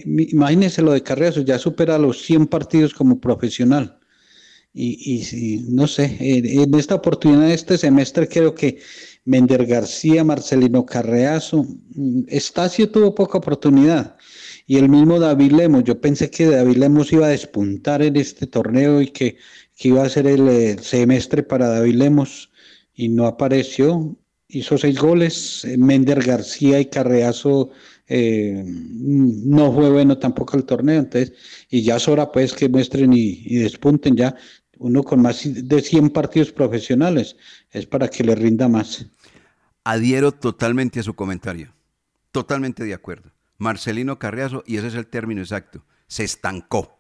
[0.05, 3.99] imagínense lo de Carreazo, ya supera los 100 partidos como profesional.
[4.73, 8.79] Y, y no sé, en esta oportunidad, este semestre, creo que
[9.27, 11.67] Mender García, Marcelino Carreazo.
[11.95, 14.17] Mm, Estacio tuvo poca oportunidad.
[14.67, 15.85] Y el mismo David Lemos.
[15.85, 19.37] Yo pensé que David Lemos iba a despuntar en este torneo y que,
[19.77, 22.51] que iba a ser el, eh, semestre para David Lemos
[22.95, 24.17] y no apareció.
[24.49, 25.65] Hizo seis goles.
[25.65, 27.71] Eh, Mender García y Carreazo
[28.09, 30.99] eh, no fue bueno tampoco el torneo.
[30.99, 31.33] Entonces,
[31.71, 34.35] y ya es hora pues que muestren y, y despunten ya
[34.79, 37.37] uno con más de 100 partidos profesionales.
[37.71, 39.07] Es para que le rinda más.
[39.85, 41.73] Adhiero totalmente a su comentario.
[42.33, 43.36] Totalmente de acuerdo.
[43.59, 46.99] Marcelino Carriazo, y ese es el término exacto, se estancó.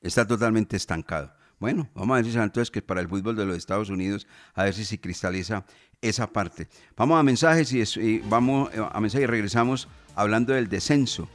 [0.00, 1.32] Está totalmente estancado.
[1.58, 4.64] Bueno, vamos a ver si entonces que para el fútbol de los Estados Unidos, a
[4.64, 5.64] ver si se cristaliza
[6.02, 6.68] esa parte.
[6.96, 11.28] Vamos a mensajes y, y vamos eh, a mensajes y regresamos hablando del descenso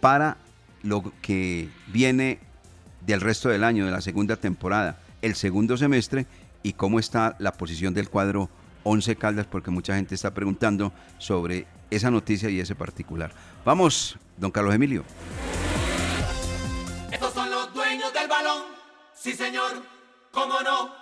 [0.00, 0.36] para
[0.82, 2.40] lo que viene
[3.06, 6.26] del resto del año, de la segunda temporada, el segundo semestre
[6.62, 8.50] y cómo está la posición del cuadro
[8.84, 11.66] 11 Caldas, porque mucha gente está preguntando sobre
[11.96, 13.32] esa noticia y ese particular.
[13.64, 15.04] Vamos, don Carlos Emilio.
[17.10, 18.62] Estos son los dueños del balón.
[19.14, 19.82] Sí, señor.
[20.30, 21.01] ¿Cómo no?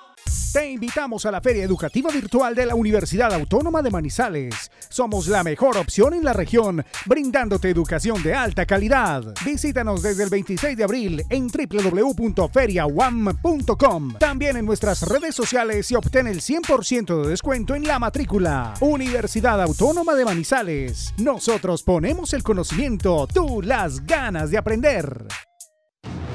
[0.53, 4.73] Te invitamos a la Feria Educativa Virtual de la Universidad Autónoma de Manizales.
[4.89, 9.23] Somos la mejor opción en la región, brindándote educación de alta calidad.
[9.45, 14.15] Visítanos desde el 26 de abril en www.feriawam.com.
[14.19, 18.75] También en nuestras redes sociales y obtén el 100% de descuento en la matrícula.
[18.81, 21.15] Universidad Autónoma de Manizales.
[21.17, 25.29] Nosotros ponemos el conocimiento, tú las ganas de aprender.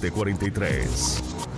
[0.00, 1.57] 872-0743.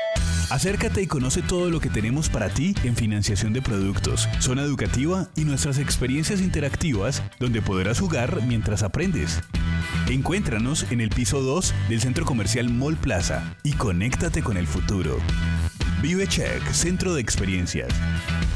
[0.51, 5.29] Acércate y conoce todo lo que tenemos para ti en financiación de productos, zona educativa
[5.37, 9.39] y nuestras experiencias interactivas donde podrás jugar mientras aprendes.
[10.09, 15.19] Encuéntranos en el piso 2 del centro comercial Mall Plaza y conéctate con el futuro.
[16.01, 17.87] Vive Check, centro de experiencias.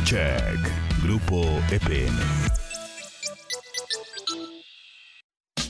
[0.03, 0.59] Check,
[1.01, 2.64] Grupo EPN.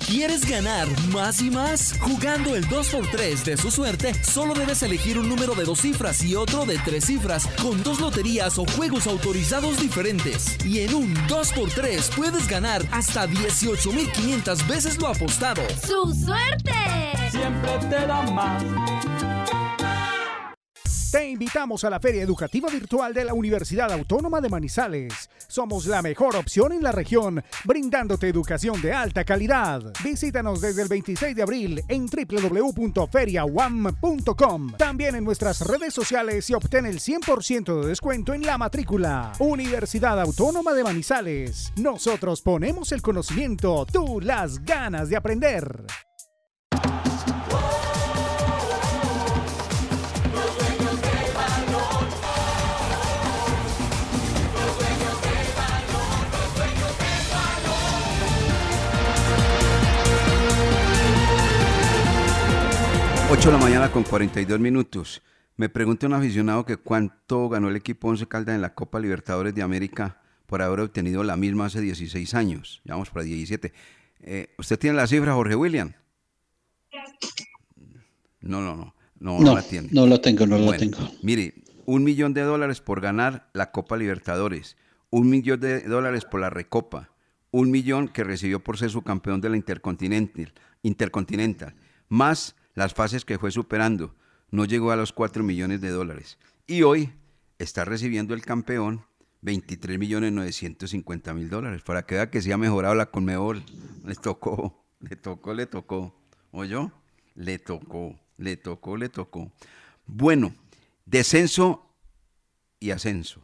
[0.08, 1.98] ¿Quieres ganar más y más?
[2.00, 6.36] Jugando el 2x3 de su suerte, solo debes elegir un número de dos cifras y
[6.36, 10.64] otro de tres cifras, con dos loterías o juegos autorizados diferentes.
[10.64, 15.64] Y en un 2x3 puedes ganar hasta 18.500 veces lo apostado.
[15.82, 16.72] ¡Su suerte!
[17.32, 18.64] Siempre te da más.
[21.16, 25.30] Te invitamos a la Feria Educativa Virtual de la Universidad Autónoma de Manizales.
[25.48, 29.94] Somos la mejor opción en la región, brindándote educación de alta calidad.
[30.04, 34.74] Visítanos desde el 26 de abril en www.feriawam.com.
[34.78, 39.32] También en nuestras redes sociales y obtén el 100% de descuento en la matrícula.
[39.40, 41.72] Universidad Autónoma de Manizales.
[41.78, 45.86] Nosotros ponemos el conocimiento, tú las ganas de aprender.
[63.38, 65.22] Ocho de la mañana con 42 minutos.
[65.58, 69.54] Me pregunta un aficionado que cuánto ganó el equipo Once Caldas en la Copa Libertadores
[69.54, 72.82] de América por haber obtenido la misma hace 16 años.
[72.86, 73.74] Ya vamos para 17.
[74.22, 75.92] Eh, ¿Usted tiene la cifra, Jorge William?
[78.40, 78.96] No, no, no.
[79.20, 79.90] No, no No, la tiene.
[79.92, 81.12] no la tengo, no la Bueno, tengo.
[81.22, 81.56] Mire,
[81.86, 84.78] un millón de dólares por ganar la Copa Libertadores,
[85.10, 87.10] un millón de dólares por la Recopa,
[87.52, 91.76] un millón que recibió por ser su campeón de la Intercontinental, Intercontinental
[92.08, 94.14] más las fases que fue superando.
[94.52, 96.38] No llegó a los 4 millones de dólares.
[96.68, 97.12] Y hoy
[97.58, 99.06] está recibiendo el campeón
[99.42, 101.82] 23 millones 950 mil dólares.
[101.82, 103.64] Para que vea que se ha mejorado la Conmebol.
[104.06, 106.16] Le tocó, le tocó, le tocó.
[106.52, 106.92] ¿Oyó?
[107.34, 109.52] Le tocó, le tocó, le tocó.
[110.06, 110.54] Bueno,
[111.06, 111.90] descenso
[112.80, 113.42] y ascenso.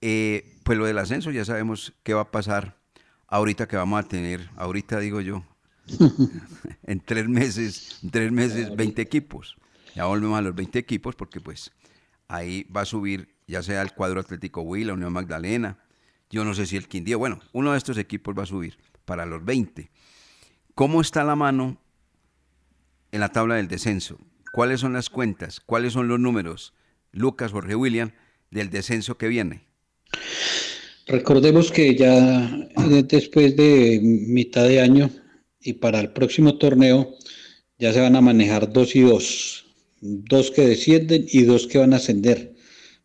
[0.00, 2.76] Eh, pues lo del ascenso ya sabemos qué va a pasar
[3.28, 5.42] ahorita que vamos a tener, ahorita digo yo,
[6.84, 9.56] en tres meses, tres meses, 20 equipos.
[9.94, 11.70] Ya volvemos a los 20 equipos porque pues
[12.28, 15.78] ahí va a subir ya sea el cuadro Atlético Huila, Unión Magdalena,
[16.30, 19.26] yo no sé si el Quindío, bueno, uno de estos equipos va a subir para
[19.26, 19.90] los 20.
[20.74, 21.76] ¿Cómo está la mano
[23.10, 24.18] en la tabla del descenso?
[24.52, 25.60] ¿Cuáles son las cuentas?
[25.60, 26.72] ¿Cuáles son los números?
[27.10, 28.12] Lucas, Jorge William,
[28.50, 29.66] del descenso que viene.
[31.06, 32.68] Recordemos que ya
[33.06, 35.10] después de mitad de año
[35.62, 37.14] y para el próximo torneo
[37.78, 39.64] ya se van a manejar dos y dos.
[40.00, 42.54] Dos que descienden y dos que van a ascender.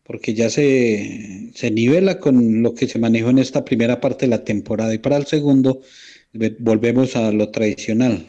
[0.03, 4.31] Porque ya se, se nivela con lo que se manejó en esta primera parte de
[4.31, 4.93] la temporada.
[4.93, 5.81] Y para el segundo
[6.59, 8.25] volvemos a lo tradicional.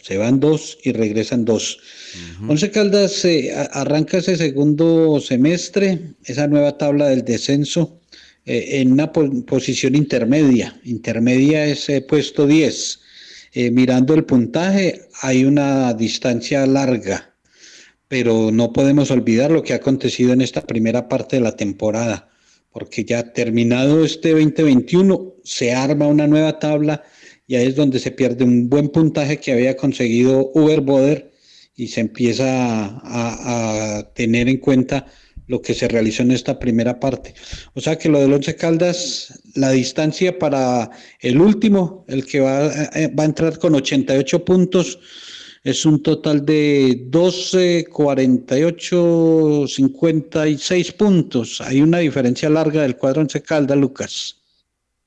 [0.00, 1.78] Se van dos y regresan dos.
[2.46, 8.00] Once Caldas eh, arranca ese segundo semestre, esa nueva tabla del descenso,
[8.44, 10.78] eh, en una posición intermedia.
[10.84, 13.00] Intermedia es eh, puesto 10.
[13.54, 17.34] Mirando el puntaje, hay una distancia larga,
[18.08, 22.30] pero no podemos olvidar lo que ha acontecido en esta primera parte de la temporada,
[22.72, 27.04] porque ya terminado este 2021, se arma una nueva tabla
[27.46, 31.30] y ahí es donde se pierde un buen puntaje que había conseguido Uber Boder
[31.76, 35.06] y se empieza a, tener en cuenta
[35.46, 37.34] lo que se realizó en esta primera parte.
[37.74, 40.90] O sea que lo del Once Caldas, la distancia para
[41.20, 44.98] el último, el que va, eh, va a entrar con 88 puntos,
[45.62, 51.60] es un total de 12, 48, 56 puntos.
[51.62, 54.36] Hay una diferencia larga del cuadro Once Caldas, Lucas.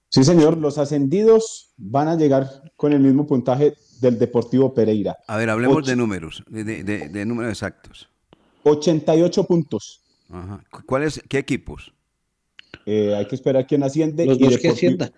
[0.09, 5.17] Sí, señor, los ascendidos van a llegar con el mismo puntaje del Deportivo Pereira.
[5.27, 8.09] A ver, hablemos de números, de, números exactos.
[8.63, 10.01] 88 puntos.
[10.29, 10.63] Ajá.
[10.85, 11.93] ¿Cuáles, ¿Qué equipos?
[12.85, 14.25] Eh, hay que esperar quién asciende.
[14.25, 15.11] Los y dos que asciendan.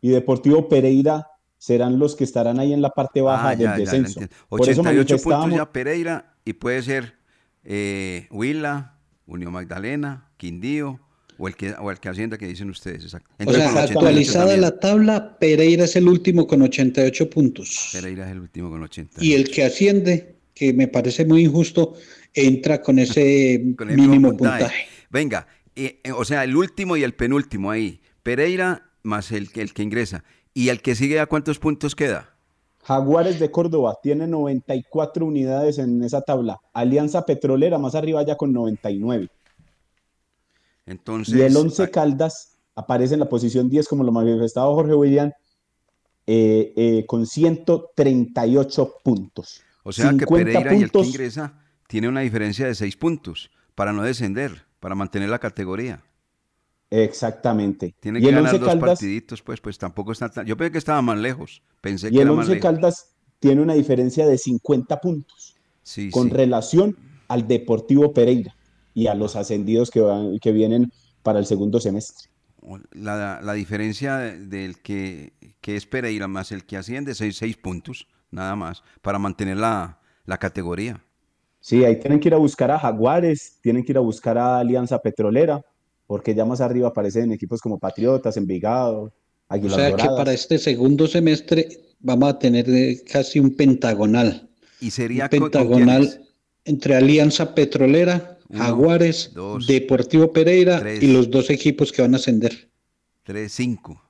[0.00, 4.20] Y Deportivo Pereira serán los que estarán ahí en la parte baja ah, del descenso.
[4.48, 7.14] 88 puntos ya Pereira y puede ser
[7.62, 10.98] eh, Huila, Unión Magdalena, Quindío,
[11.38, 13.30] o el que, o el que Hacienda que dicen ustedes, exacto.
[13.46, 17.90] o sea, actualizada la tabla, Pereira es el último con 88 puntos.
[17.92, 19.24] Pereira es el último con 88.
[19.24, 21.94] Y el que asciende, que me parece muy injusto,
[22.34, 24.86] entra con ese mínimo puntaje.
[25.10, 28.00] Venga, eh, eh, o sea, el último y el penúltimo ahí.
[28.22, 30.24] Pereira más el, el que ingresa.
[30.54, 32.36] ¿Y el que sigue a cuántos puntos queda?
[32.84, 36.60] Jaguares de Córdoba tiene 94 unidades en esa tabla.
[36.72, 39.28] Alianza Petrolera más arriba ya con 99
[41.26, 45.30] y el 11 Caldas aparece en la posición 10, como lo manifestaba Jorge William,
[46.26, 49.62] eh, eh, con 138 puntos.
[49.84, 51.61] O sea que Pereira y el que ingresa
[51.92, 56.02] tiene una diferencia de 6 puntos para no descender, para mantener la categoría.
[56.88, 57.94] Exactamente.
[58.00, 60.46] Tiene que ganar dos partiditos, pues, pues tampoco está tan...
[60.46, 61.60] Yo pensé que estaba más lejos.
[61.82, 65.54] Pensé y el 11 Caldas tiene una diferencia de 50 puntos
[66.12, 66.96] con relación
[67.28, 68.56] al Deportivo Pereira
[68.94, 70.90] y a los ascendidos que, van, que vienen
[71.22, 72.30] para el segundo semestre.
[72.92, 78.56] La, diferencia del que, que es Pereira más el que asciende, seis, seis puntos, nada
[78.56, 79.98] más, para mantener la,
[80.40, 81.04] categoría.
[81.62, 84.58] Sí, ahí tienen que ir a buscar a Jaguares, tienen que ir a buscar a
[84.58, 85.64] Alianza Petrolera,
[86.08, 89.12] porque ya más arriba aparecen equipos como Patriotas, Envigado,
[89.48, 91.68] Aguilar O sea que para este segundo semestre
[92.00, 94.50] vamos a tener eh, casi un pentagonal.
[94.80, 96.26] Y sería un pentagonal
[96.64, 99.30] entre Alianza Petrolera, Jaguares,
[99.68, 102.68] Deportivo Pereira y los dos equipos que van a ascender.
[103.22, 104.02] Tres, cinco.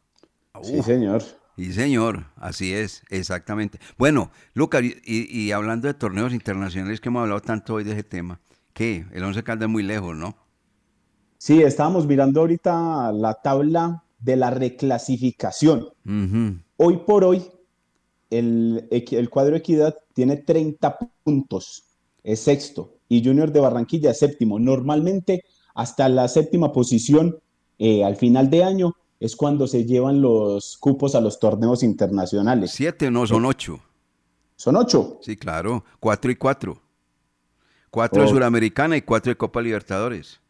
[0.62, 1.22] sí, señor.
[1.56, 3.78] Sí, señor, así es, exactamente.
[3.98, 8.40] Bueno, Lucas, y, hablando de torneos internacionales que hemos hablado tanto hoy de ese tema,
[8.72, 9.04] ¿qué?
[9.12, 10.34] El Once Caldas es muy lejos, ¿no?
[11.38, 15.88] Sí, estábamos mirando ahorita la tabla de la reclasificación.
[16.76, 17.42] Hoy por hoy,
[18.30, 21.84] el, el cuadro Equidad tiene 30 puntos,
[22.24, 24.58] es sexto y Junior de Barranquilla séptimo.
[24.58, 25.44] Normalmente
[25.74, 27.36] hasta la séptima posición
[27.78, 32.72] eh, al final de año es cuando se llevan los cupos a los torneos internacionales.
[32.72, 33.78] Siete, no, son ocho.
[34.56, 35.18] ¿Son ocho?
[35.22, 36.82] Sí, claro, cuatro y cuatro.
[37.88, 38.30] Cuatro de oh.
[38.30, 40.40] Suramericana y cuatro de Copa Libertadores.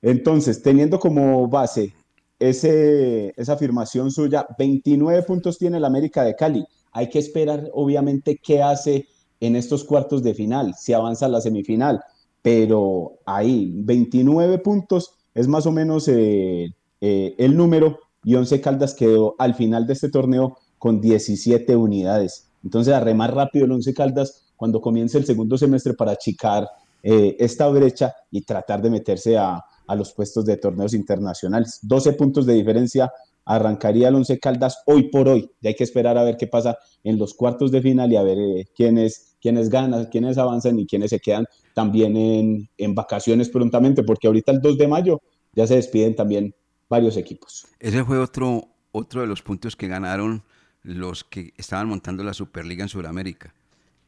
[0.00, 1.94] Entonces, teniendo como base
[2.38, 6.64] ese, esa afirmación suya, 29 puntos tiene el América de Cali.
[6.92, 9.06] Hay que esperar, obviamente, qué hace
[9.38, 12.00] en estos cuartos de final, si avanza a la semifinal,
[12.40, 16.70] pero ahí 29 puntos es más o menos eh,
[17.02, 22.48] eh, el número y Once Caldas quedó al final de este torneo con 17 unidades.
[22.62, 26.68] Entonces, a más rápido el Once Caldas cuando comience el segundo semestre para achicar
[27.02, 31.78] eh, esta brecha y tratar de meterse a, a, los puestos de torneos internacionales.
[31.82, 33.12] 12 puntos de diferencia
[33.44, 35.50] arrancaría el Once Caldas hoy por hoy.
[35.60, 38.22] Ya hay que esperar a ver qué pasa en los cuartos de final y a
[38.22, 43.50] ver eh, quiénes, quiénes ganan, quiénes avanzan y quiénes se quedan también en, en vacaciones
[43.50, 45.20] prontamente, porque ahorita el 2 de mayo
[45.52, 46.54] ya se despiden también
[46.88, 47.66] varios equipos.
[47.78, 50.42] Ese fue otro, otro de los puntos que ganaron
[50.82, 53.54] los que estaban montando la Superliga en Sudamérica,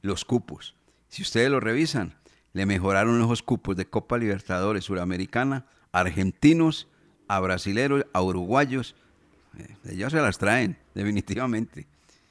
[0.02, 0.74] los cupos.
[1.08, 2.14] Si ustedes lo revisan,
[2.52, 6.88] le mejoraron los cupos de Copa Libertadores Suramericana argentinos,
[7.28, 8.94] a brasileros, a uruguayos.
[9.58, 11.86] Eh, ellos se las traen, definitivamente.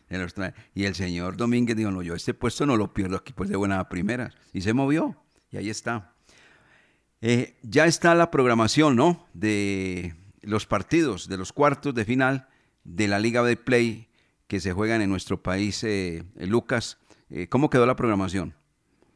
[0.07, 0.53] Se los traen.
[0.73, 3.55] Y el señor Domínguez dijo, no, yo este puesto no lo pierdo aquí pues de
[3.55, 4.31] buena primera.
[4.53, 5.15] Y se movió.
[5.51, 6.13] Y ahí está.
[7.21, 9.25] Eh, ya está la programación, ¿no?
[9.33, 10.15] De
[10.45, 12.47] los partidos de los cuartos de final
[12.83, 14.07] de la Liga de Play
[14.47, 16.97] que se juegan en nuestro país, eh, eh, Lucas.
[17.29, 18.53] Eh, ¿Cómo quedó la programación?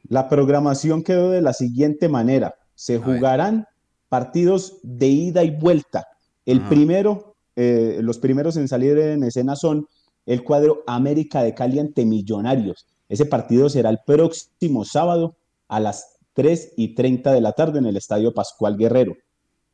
[0.08, 2.56] La programación quedó de la siguiente manera.
[2.74, 3.68] Se jugarán
[4.08, 6.08] partidos de ida y vuelta.
[6.46, 9.86] El primero, los primeros en salir en escena son
[10.26, 12.88] el cuadro América de Cali ante Millonarios.
[13.08, 15.36] Ese partido será el próximo sábado
[15.68, 19.16] a las 3 y 30 de la tarde en el Estadio Pascual Guerrero.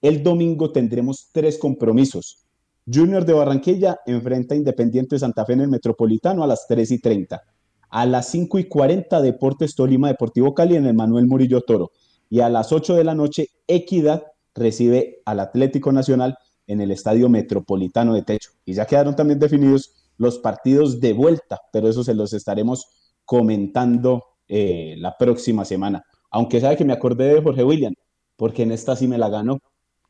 [0.01, 2.45] El domingo tendremos tres compromisos.
[2.91, 6.99] Junior de Barranquilla enfrenta a Independiente Santa Fe en el Metropolitano a las 3 y
[6.99, 7.41] 30.
[7.89, 11.91] A las 5 y 40 Deportes Tolima Deportivo Cali en el Manuel Murillo Toro.
[12.29, 14.23] Y a las 8 de la noche Equidad
[14.53, 16.37] recibe al Atlético Nacional
[16.67, 18.51] en el Estadio Metropolitano de Techo.
[18.65, 22.85] Y ya quedaron también definidos los partidos de vuelta, pero eso se los estaremos
[23.25, 26.03] comentando eh, la próxima semana.
[26.29, 27.93] Aunque sabe que me acordé de Jorge William,
[28.35, 29.59] porque en esta sí me la ganó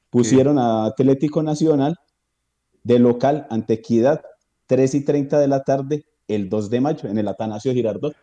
[0.10, 1.96] pusieron a Atlético Nacional
[2.84, 4.22] de local ante Equidad,
[4.68, 8.16] 3 y 30 de la tarde, el 2 de mayo, en el Atanasio Girardot.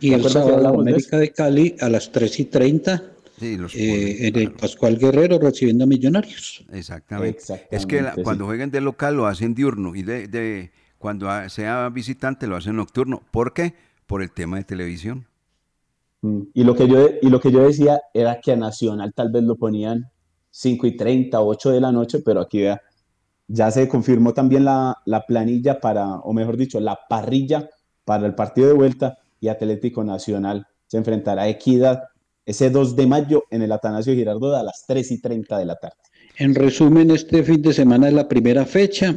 [0.00, 3.02] Y el sábado América de, Cali a las 3 y 30
[3.42, 6.64] eh, en el Pascual Guerrero recibiendo a Millonarios.
[6.72, 7.66] Exactamente.
[7.70, 12.56] Es que cuando jueguen de local lo hacen diurno y de, cuando sea visitante lo
[12.56, 13.22] hacen nocturno.
[13.30, 13.74] ¿Por qué?
[14.06, 15.26] Por el tema de televisión.
[16.22, 19.30] Mm, y lo que yo, y lo que yo decía era que a Nacional tal
[19.32, 20.10] vez lo ponían
[20.50, 22.80] 5 y 30, 8 de la noche, pero aquí vea,
[23.48, 24.96] ya se confirmó también la,
[25.26, 27.68] planilla para, o mejor dicho, la parrilla
[28.04, 32.02] para el partido de vuelta y Atlético Nacional se enfrentará a Equidad
[32.46, 35.76] ese 2 de mayo en el Atanasio Girardot a las 3 y 30 de la
[35.76, 35.96] tarde.
[36.36, 39.14] En resumen, este fin de semana es la primera fecha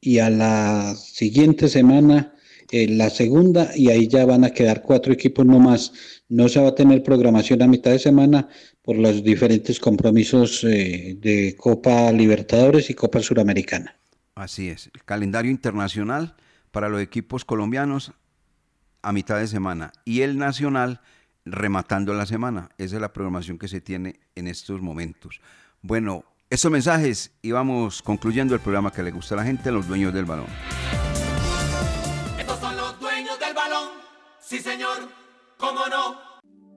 [0.00, 2.34] y a la siguiente semana
[2.70, 5.92] eh, la segunda y ahí ya van a quedar cuatro equipos nomás.
[6.28, 8.48] No se va a tener programación a mitad de semana
[8.84, 13.96] por los diferentes compromisos eh, de Copa Libertadores y Copa Suramericana.
[14.34, 16.36] Así es, el calendario internacional
[16.70, 18.12] para los equipos colombianos
[19.00, 21.00] a mitad de semana y el nacional
[21.46, 22.68] rematando la semana.
[22.76, 25.40] Esa es la programación que se tiene en estos momentos.
[25.80, 29.88] Bueno, estos mensajes y vamos concluyendo el programa que le gusta a la gente, los
[29.88, 30.46] dueños del balón.
[32.38, 33.88] Estos son los dueños del balón,
[34.40, 35.08] sí señor,
[35.56, 36.33] cómo no.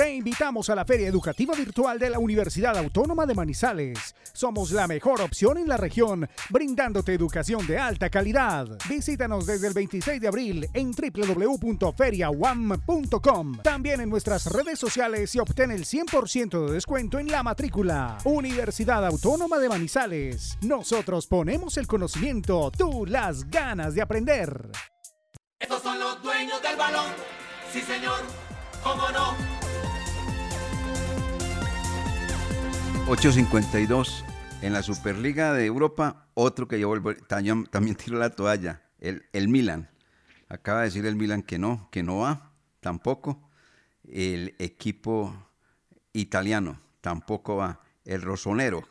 [0.00, 4.14] Te invitamos a la Feria Educativa Virtual de la Universidad Autónoma de Manizales.
[4.32, 8.66] Somos la mejor opción en la región, brindándote educación de alta calidad.
[8.88, 13.58] Visítanos desde el 26 de abril en www.feriawam.com.
[13.62, 18.16] También en nuestras redes sociales y obtén el 100% de descuento en la matrícula.
[18.24, 20.56] Universidad Autónoma de Manizales.
[20.62, 24.70] Nosotros ponemos el conocimiento, tú las ganas de aprender.
[25.58, 27.12] Estos son los dueños del balón.
[27.70, 28.20] Sí, señor.
[28.82, 29.69] ¿Cómo no?
[33.06, 34.24] 8.52
[34.62, 36.92] en la Superliga de Europa, otro que yo
[37.26, 39.90] también, también tiró la toalla, el, el Milan.
[40.48, 43.50] Acaba de decir el Milan que no, que no va, tampoco.
[44.08, 45.34] El equipo
[46.12, 47.80] italiano tampoco va.
[48.04, 48.82] El Rosonero,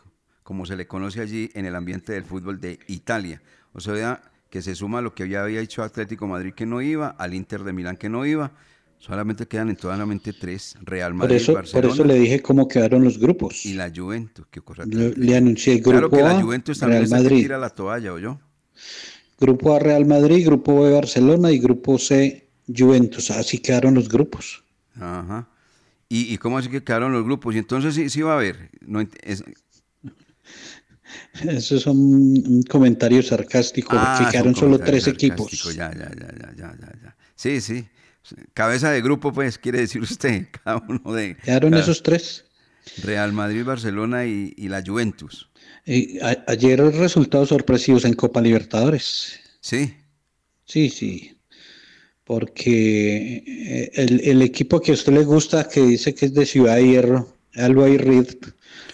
[0.43, 3.41] como se le conoce allí en el ambiente del fútbol de Italia.
[3.74, 6.82] O sea, que se suma a lo que ya había dicho Atlético Madrid que no
[6.82, 8.51] iba, al Inter de Milán que no iba.
[9.00, 13.04] Solamente quedan entonces tres, Real Por Madrid, eso, Barcelona por eso le dije cómo quedaron
[13.04, 13.66] los grupos.
[13.66, 14.45] y la Juventus.
[14.52, 17.41] Qué cosa Le, anuncié el grupo Claro que la Juventus también Real Madrid.
[17.41, 18.39] tira la toalla, ¿o yo?
[19.39, 23.32] Grupo A Real Madrid, grupo B Barcelona y grupo C Juventus.
[23.32, 24.64] Así quedaron los grupos.
[24.95, 25.47] Ajá.
[26.10, 27.56] ¿Y, y cómo así que quedaron los grupos?
[27.56, 28.72] Y entonces sí, sí va a haber.
[28.82, 29.43] No, es-
[31.41, 35.52] Eso es un, un comentario sarcástico, Ah, quedaron solo tres equipos.
[35.52, 37.16] sarcástico, Ya, ya, ya, ya, ya, ya, ya.
[37.36, 37.88] Sí, sí.
[38.53, 41.36] Cabeza de grupo, pues, quiere decir usted, cada uno de...
[41.38, 42.45] Quedaron cada- esos tres.
[43.03, 45.49] Real Madrid, Barcelona y, y la Juventus.
[45.86, 49.39] Y a- ayer resultados sorpresivos en Copa Libertadores.
[49.61, 49.93] Sí.
[50.65, 51.36] Sí, sí.
[52.23, 56.45] Porque eh, el, el equipo que a usted le gusta, que dice que es de
[56.45, 58.27] Ciudad de Hierro, Alba Reed,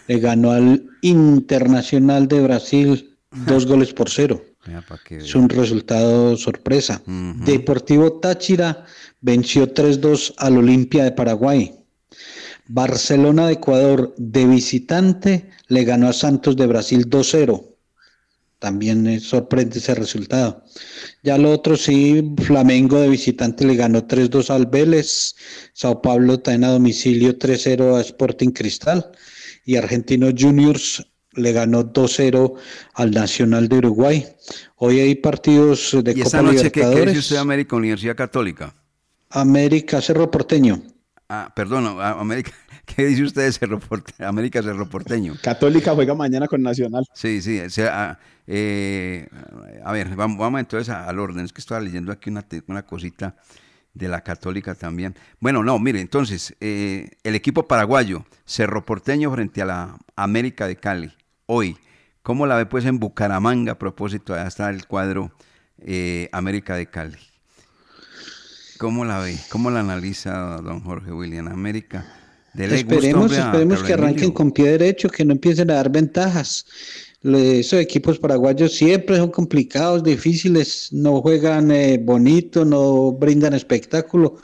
[0.08, 4.42] le ganó al Internacional de Brasil dos goles por cero.
[5.10, 7.02] Es un resultado sorpresa.
[7.06, 8.86] Deportivo Táchira
[9.22, 11.74] venció 3-2 al Olimpia de Paraguay.
[12.68, 17.64] Barcelona de Ecuador de visitante le ganó a Santos de Brasil 2-0.
[18.58, 20.64] También sorprende ese resultado.
[21.22, 25.36] Ya lo otro sí, Flamengo de visitante le ganó 3-2 al Vélez.
[25.74, 29.12] Sao Paulo también a domicilio 3-0 a Sporting Cristal.
[29.66, 31.06] Y Argentinos Juniors
[31.36, 32.54] le ganó 2-0
[32.94, 34.26] al Nacional de Uruguay.
[34.78, 37.18] Hoy hay partidos de ¿Y esta Copa noche qué, qué dice Libertadores.
[37.20, 38.74] usted de América Universidad Católica?
[39.30, 40.82] América Cerro Porteño.
[41.28, 42.52] Ah, perdón, América,
[42.86, 45.36] ¿qué dice usted de Cerro Porte- América Cerro Porteño?
[45.42, 47.04] Católica juega mañana con Nacional.
[47.14, 49.28] Sí, sí, o sea, ah, eh,
[49.84, 53.36] a ver, vamos, vamos entonces al orden, es que estaba leyendo aquí una, una cosita
[53.96, 55.16] de la Católica también.
[55.40, 60.76] Bueno, no, mire, entonces, eh, el equipo paraguayo, Cerro Porteño frente a la América de
[60.76, 61.12] Cali,
[61.46, 61.78] hoy,
[62.22, 64.34] ¿cómo la ve pues en Bucaramanga a propósito?
[64.34, 65.32] Allá está el cuadro
[65.80, 67.18] eh, América de Cali.
[68.78, 69.38] ¿Cómo la ve?
[69.50, 71.48] ¿Cómo la analiza don Jorge William?
[71.48, 72.06] América.
[72.54, 75.76] Dele gusto, Esperemos, hombre, a esperemos que arranquen con pie derecho, que no empiecen a
[75.76, 76.66] dar ventajas.
[77.22, 84.38] Esos equipos paraguayos siempre son complicados, difíciles, no juegan eh, bonito, no brindan espectáculo,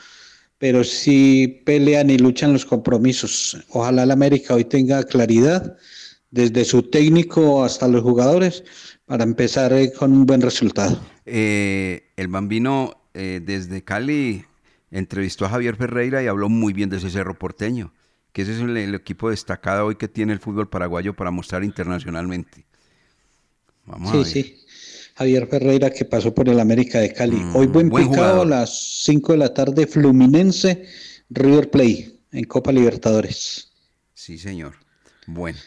[0.58, 3.56] pero sí pelean y luchan los compromisos.
[3.68, 5.76] Ojalá la América hoy tenga claridad,
[6.32, 8.64] desde su técnico hasta los jugadores,
[9.06, 11.00] para empezar eh, con un buen resultado.
[11.26, 14.44] Eh, el Bambino eh, desde Cali
[14.90, 17.92] entrevistó a Javier Ferreira y habló muy bien de ese Cerro Porteño,
[18.32, 21.62] que ese es el, el equipo destacado hoy que tiene el fútbol paraguayo para mostrar
[21.64, 22.64] internacionalmente.
[23.86, 24.26] Vamos a Sí, ver.
[24.26, 24.58] sí.
[25.14, 27.36] Javier Ferreira que pasó por el América de Cali.
[27.54, 28.46] Hoy buen, Mm, buen picado jugador.
[28.46, 30.86] a las 5 de la tarde, Fluminense,
[31.28, 33.70] River Play en Copa Libertadores.
[34.14, 34.74] Sí, señor.
[35.26, 35.58] Bueno,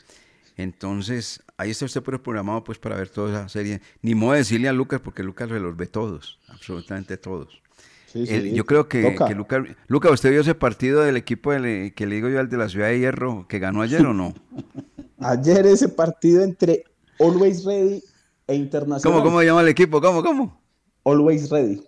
[0.58, 3.82] entonces ahí está usted pues, programado pues para ver toda esa serie.
[4.02, 7.62] Ni modo de decirle a Lucas porque Lucas se los ve todos, absolutamente todos.
[8.08, 11.94] Sí, sí, El- yo creo que, Lucas, Lucas, ¿usted vio ese partido del equipo del-
[11.94, 14.34] que le digo yo al de la Ciudad de Hierro que ganó ayer o no?
[15.20, 16.84] Ayer ese partido entre
[17.20, 18.04] Always Ready
[18.48, 19.02] e Internacional.
[19.02, 20.00] ¿Cómo, cómo se llama el equipo?
[20.02, 20.62] ¿Cómo, cómo?
[21.06, 21.82] Always Ready.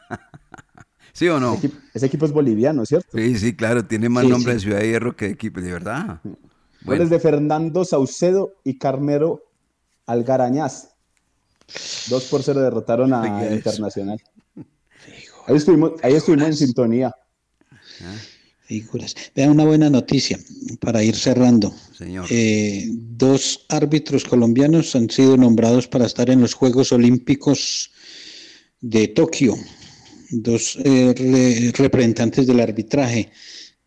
[1.12, 1.54] ¿Sí o no?
[1.54, 3.16] Ese equipo, ese equipo es boliviano, ¿cierto?
[3.16, 5.72] Sí, sí, claro, tiene más Sí, nombre de Ciudad de Hierro que de equipo, de
[5.72, 6.20] verdad.
[6.84, 9.42] Goles de Fernando Saucedo y Carmelo
[10.06, 10.90] Algarañaz.
[12.10, 13.54] 2 por 0 derrotaron a Oiga.
[13.54, 14.20] Internacional.
[15.46, 17.14] Ahí estuvimos, ahí estuvimos en sintonía.
[18.66, 19.14] Figuras.
[19.34, 20.38] Vean una buena noticia
[20.80, 21.74] para ir cerrando.
[21.96, 22.26] Señor.
[22.30, 27.90] Eh, dos árbitros colombianos han sido nombrados para estar en los Juegos Olímpicos
[28.80, 29.54] de Tokio.
[30.30, 33.30] Dos eh, re- representantes del arbitraje.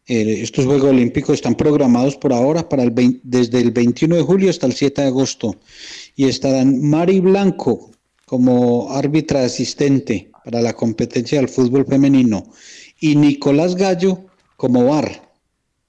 [0.08, 4.66] Estos Juegos Olímpicos están programados por ahora para el desde el 21 de julio hasta
[4.66, 5.58] el 7 de agosto.
[6.16, 7.92] Y estarán Mari Blanco
[8.26, 12.52] como árbitra asistente para la competencia del fútbol femenino
[13.02, 15.30] y Nicolás Gallo como VAR.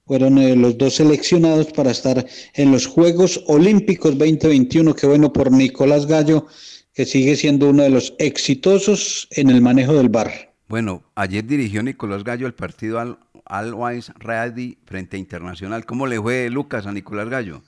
[0.06, 4.94] Fueron eh, los dos seleccionados para estar en los Juegos Olímpicos 2021.
[4.94, 6.46] Qué bueno por Nicolás Gallo,
[6.92, 10.54] que sigue siendo uno de los exitosos en el manejo del VAR.
[10.68, 15.84] Bueno, ayer dirigió Nicolás Gallo el partido al Always Ready frente a Internacional.
[15.86, 17.62] ¿Cómo le fue Lucas a Nicolás Gallo?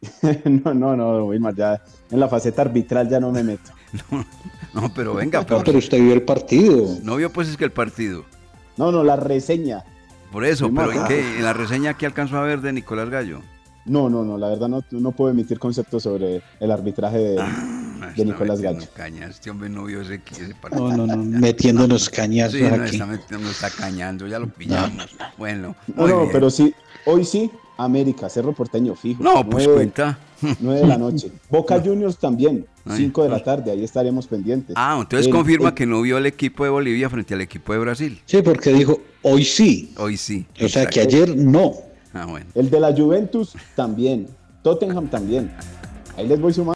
[0.44, 3.70] no, no, no, Wilmar, ya en la faceta arbitral ya no me meto.
[4.74, 6.96] No, pero venga, No, pero, pero usted vio el partido.
[7.04, 8.24] no vio pues es que el partido.
[8.76, 9.84] No, no, la reseña.
[10.32, 11.36] Por eso, pero ¿en, ma- qué?
[11.36, 13.40] en la reseña que alcanzó a ver de Nicolás Gallo.
[13.86, 18.12] No, no, no, la verdad no, no puedo emitir conceptos sobre el arbitraje de, ah,
[18.16, 18.80] de Nicolás Gallo.
[18.94, 19.30] Cañas.
[19.30, 20.88] Este hombre no vio ese, ese partido.
[20.88, 22.52] No, no, no, metiéndonos cañas.
[22.52, 22.84] Sí, no.
[22.84, 24.96] Está, metiendo, cañando, ya lo pillamos.
[25.18, 25.26] No.
[25.36, 25.76] Bueno.
[25.94, 26.74] No, no, pero sí,
[27.04, 29.22] hoy sí, América, Cerro Porteño fijo.
[29.22, 30.18] No, pues cuenta.
[30.60, 31.30] 9 de la noche.
[31.50, 32.66] Boca Juniors también,
[32.96, 34.74] Cinco de la tarde, ahí estaremos pendientes.
[34.76, 38.20] Ah, entonces confirma que no vio el equipo de Bolivia frente al equipo de Brasil.
[38.26, 39.94] Sí, porque dijo, hoy sí.
[39.96, 40.46] Hoy sí.
[40.62, 41.72] O sea, que ayer no.
[42.14, 42.46] Ah, bueno.
[42.54, 44.28] El de la Juventus también.
[44.62, 45.52] Tottenham también.
[46.16, 46.72] Ahí les voy sumando.